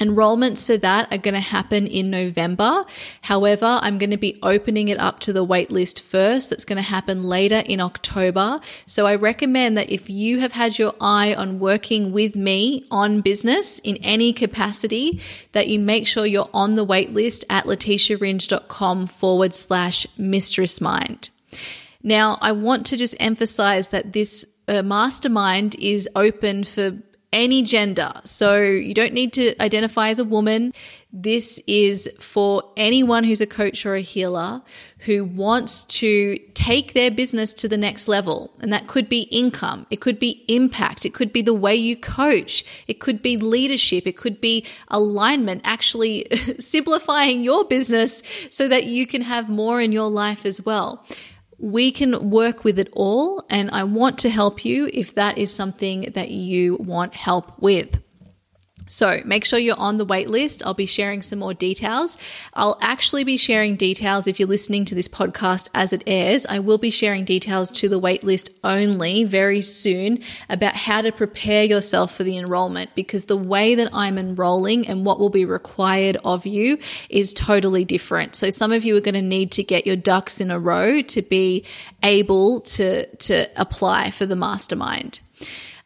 [0.02, 2.84] Enrollments for that are going to happen in November.
[3.22, 6.50] However, I'm going to be opening it up to the waitlist first.
[6.50, 8.60] That's going to happen later in October.
[8.88, 13.22] So I recommend that if you have had your eye on working with me on
[13.22, 15.22] business in any capacity,
[15.52, 21.30] that you make sure you're on the waitlist at letitiaringe.com forward slash mistress mind.
[22.04, 26.98] Now, I want to just emphasize that this uh, mastermind is open for
[27.34, 28.12] any gender.
[28.26, 30.74] So you don't need to identify as a woman.
[31.14, 34.62] This is for anyone who's a coach or a healer
[35.00, 38.52] who wants to take their business to the next level.
[38.60, 39.88] And that could be income.
[39.90, 41.06] It could be impact.
[41.06, 42.66] It could be the way you coach.
[42.88, 44.06] It could be leadership.
[44.06, 46.28] It could be alignment, actually
[46.60, 51.06] simplifying your business so that you can have more in your life as well
[51.62, 53.46] we can work with it all.
[53.50, 58.01] And I want to help you if that is something that you want help with.
[58.92, 60.62] So make sure you're on the wait list.
[60.66, 62.18] I'll be sharing some more details.
[62.54, 66.46] I'll actually be sharing details if you're listening to this podcast as it airs.
[66.46, 70.20] I will be sharing details to the wait list only very soon
[70.50, 75.06] about how to prepare yourself for the enrollment because the way that I'm enrolling and
[75.06, 76.78] what will be required of you
[77.10, 78.36] is totally different.
[78.36, 81.02] So some of you are going to need to get your ducks in a row
[81.02, 81.64] to be
[82.04, 85.22] able to, to apply for the mastermind.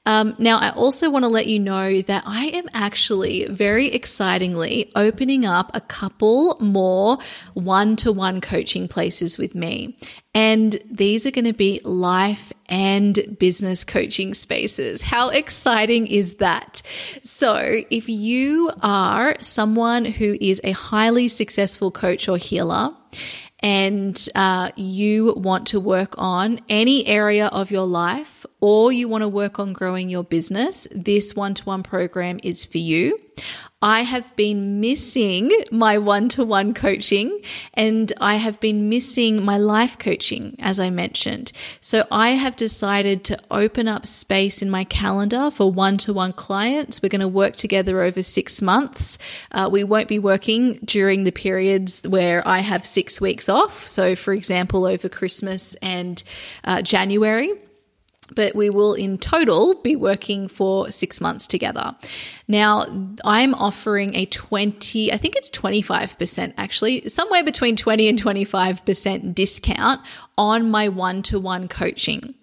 [0.05, 4.91] Um, now, I also want to let you know that I am actually very excitingly
[4.95, 7.17] opening up a couple more
[7.55, 9.97] one to one coaching places with me.
[10.35, 15.01] And these are going to be life and business coaching spaces.
[15.01, 16.81] How exciting is that?
[17.23, 22.91] So, if you are someone who is a highly successful coach or healer,
[23.59, 29.21] and uh, you want to work on any area of your life or you want
[29.21, 33.15] to work on growing your business, this one to one program is for you.
[33.79, 37.41] I have been missing my one to one coaching
[37.75, 41.51] and I have been missing my life coaching, as I mentioned.
[41.79, 46.33] So I have decided to open up space in my calendar for one to one
[46.33, 47.03] clients.
[47.03, 49.19] We're going to work together over six months.
[49.51, 53.87] Uh, we won't be working during the periods where I have six weeks off.
[53.87, 56.23] So, for example, over Christmas and
[56.63, 57.51] uh, January
[58.33, 61.95] but we will in total be working for six months together.
[62.47, 62.85] Now,
[63.23, 70.01] I'm offering a 20, I think it's 25% actually, somewhere between 20 and 25% discount
[70.37, 72.33] on my one to one coaching.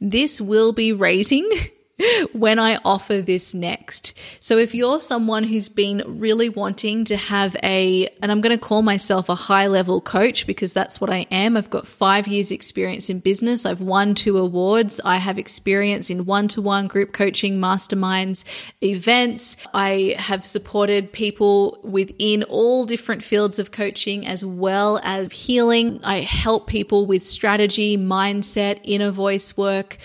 [0.00, 1.48] This will be raising
[2.32, 4.12] when I offer this next.
[4.40, 8.62] So if you're someone who's been really wanting to have a, and I'm going to
[8.62, 11.56] call myself a high level coach because that's what I am.
[11.56, 13.64] I've got five years experience in business.
[13.64, 15.00] I've won two awards.
[15.04, 18.44] I have experience in one to one group coaching, masterminds,
[18.82, 19.56] events.
[19.72, 26.00] I have supported people within all different fields of coaching as well as healing.
[26.02, 29.98] I help people with strategy, mindset, inner voice work,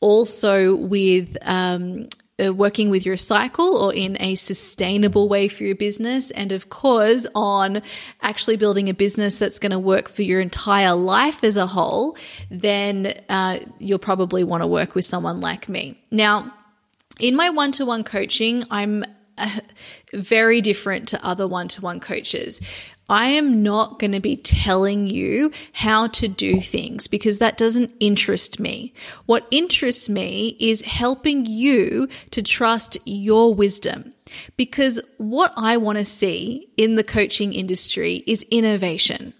[0.00, 2.08] also with um,
[2.44, 6.30] uh, working with your cycle or in a sustainable way for your business.
[6.32, 7.82] And of course, on
[8.20, 12.16] actually building a business that's going to work for your entire life as a whole,
[12.50, 15.98] then uh, you'll probably want to work with someone like me.
[16.10, 16.52] Now,
[17.18, 19.04] in my one to one coaching, I'm
[19.38, 19.60] uh,
[20.12, 22.60] very different to other one to one coaches.
[23.08, 27.92] I am not going to be telling you how to do things because that doesn't
[28.00, 28.92] interest me.
[29.26, 34.12] What interests me is helping you to trust your wisdom.
[34.56, 39.34] Because what I want to see in the coaching industry is innovation.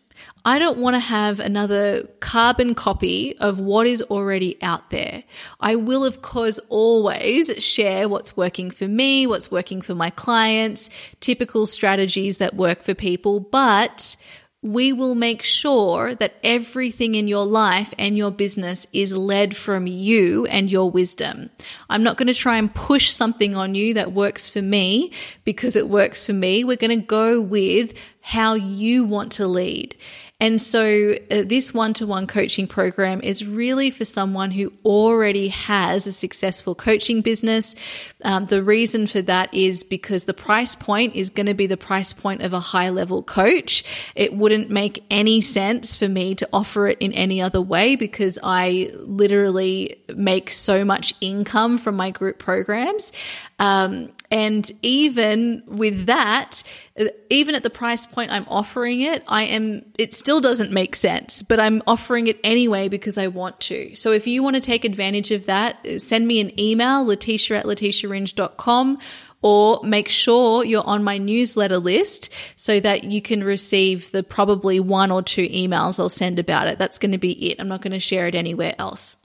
[0.47, 5.25] I don't want to have another carbon copy of what is already out there.
[5.59, 10.89] I will, of course, always share what's working for me, what's working for my clients,
[11.19, 14.17] typical strategies that work for people, but
[14.63, 19.89] we will make sure that everything in your life and your business is led from
[19.89, 21.51] you and your wisdom.
[21.91, 25.13] I'm not going to try and push something on you that works for me
[25.45, 26.63] because it works for me.
[26.63, 29.97] We're going to go with how you want to lead.
[30.39, 35.49] And so, uh, this one to one coaching program is really for someone who already
[35.49, 37.75] has a successful coaching business.
[38.23, 41.79] Um, the reason for that is because the price point is going to be the
[41.79, 43.83] price point of a high level coach.
[44.15, 48.39] It wouldn't make any sense for me to offer it in any other way because
[48.43, 53.11] I literally make so much income from my group programs.
[53.59, 56.63] Um, and even with that,
[56.99, 60.97] uh, even at the price point I'm offering it, I am, it still doesn't make
[60.97, 63.95] sense, but I'm offering it anyway because I want to.
[63.95, 67.59] So if you want to take advantage of that, uh, send me an email, letitia
[67.59, 68.99] at letitiaringe.com
[69.43, 74.81] or make sure you're on my newsletter list so that you can receive the probably
[74.81, 76.79] one or two emails I'll send about it.
[76.79, 77.61] That's going to be it.
[77.61, 79.17] I'm not going to share it anywhere else.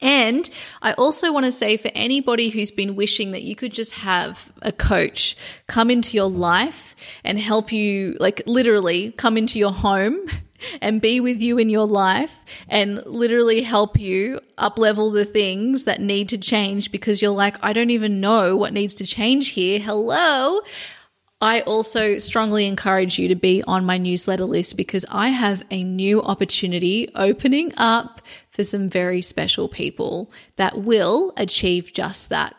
[0.00, 0.48] And
[0.80, 4.52] I also want to say for anybody who's been wishing that you could just have
[4.62, 5.36] a coach
[5.66, 6.94] come into your life
[7.24, 10.26] and help you, like literally come into your home
[10.80, 15.84] and be with you in your life and literally help you up level the things
[15.84, 19.50] that need to change because you're like, I don't even know what needs to change
[19.50, 19.80] here.
[19.80, 20.60] Hello.
[21.40, 25.84] I also strongly encourage you to be on my newsletter list because I have a
[25.84, 32.56] new opportunity opening up for some very special people that will achieve just that.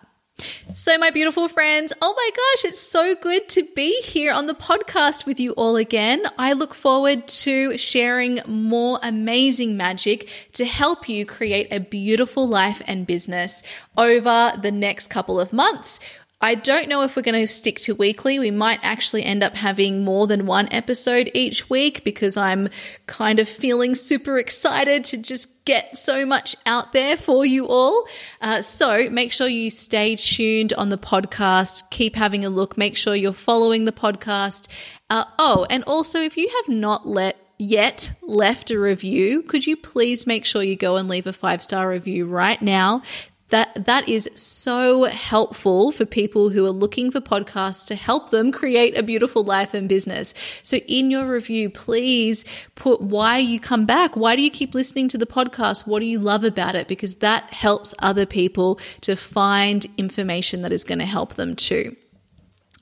[0.73, 4.53] So, my beautiful friends, oh my gosh, it's so good to be here on the
[4.53, 6.23] podcast with you all again.
[6.38, 12.82] I look forward to sharing more amazing magic to help you create a beautiful life
[12.88, 13.63] and business
[13.97, 15.99] over the next couple of months.
[16.41, 18.39] I don't know if we're going to stick to weekly.
[18.39, 22.69] We might actually end up having more than one episode each week because I'm
[23.07, 28.07] kind of feeling super excited to just get so much out there for you all.
[28.39, 31.89] Uh, so make sure you stay tuned on the podcast.
[31.89, 32.77] Keep having a look.
[32.77, 34.67] Make sure you're following the podcast.
[35.09, 39.75] Uh, oh, and also if you have not let yet left a review, could you
[39.75, 43.03] please make sure you go and leave a five star review right now?
[43.50, 48.52] That that is so helpful for people who are looking for podcasts to help them
[48.52, 50.34] create a beautiful life and business.
[50.64, 52.45] So in your review, please
[52.76, 54.16] put why you come back.
[54.16, 55.88] Why do you keep listening to the podcast?
[55.88, 56.88] What do you love about it?
[56.88, 61.95] Because that helps other people to find information that is going to help them too.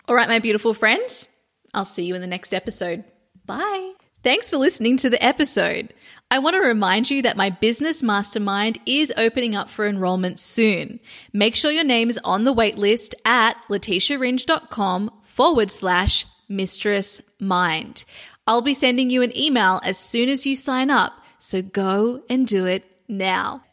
[0.07, 1.27] All right, my beautiful friends,
[1.73, 3.03] I'll see you in the next episode.
[3.45, 3.93] Bye.
[4.23, 5.93] Thanks for listening to the episode.
[6.29, 10.99] I want to remind you that my business mastermind is opening up for enrollment soon.
[11.31, 18.03] Make sure your name is on the waitlist at letitiaringe.com forward slash mistress mind.
[18.45, 22.45] I'll be sending you an email as soon as you sign up, so go and
[22.45, 23.63] do it now.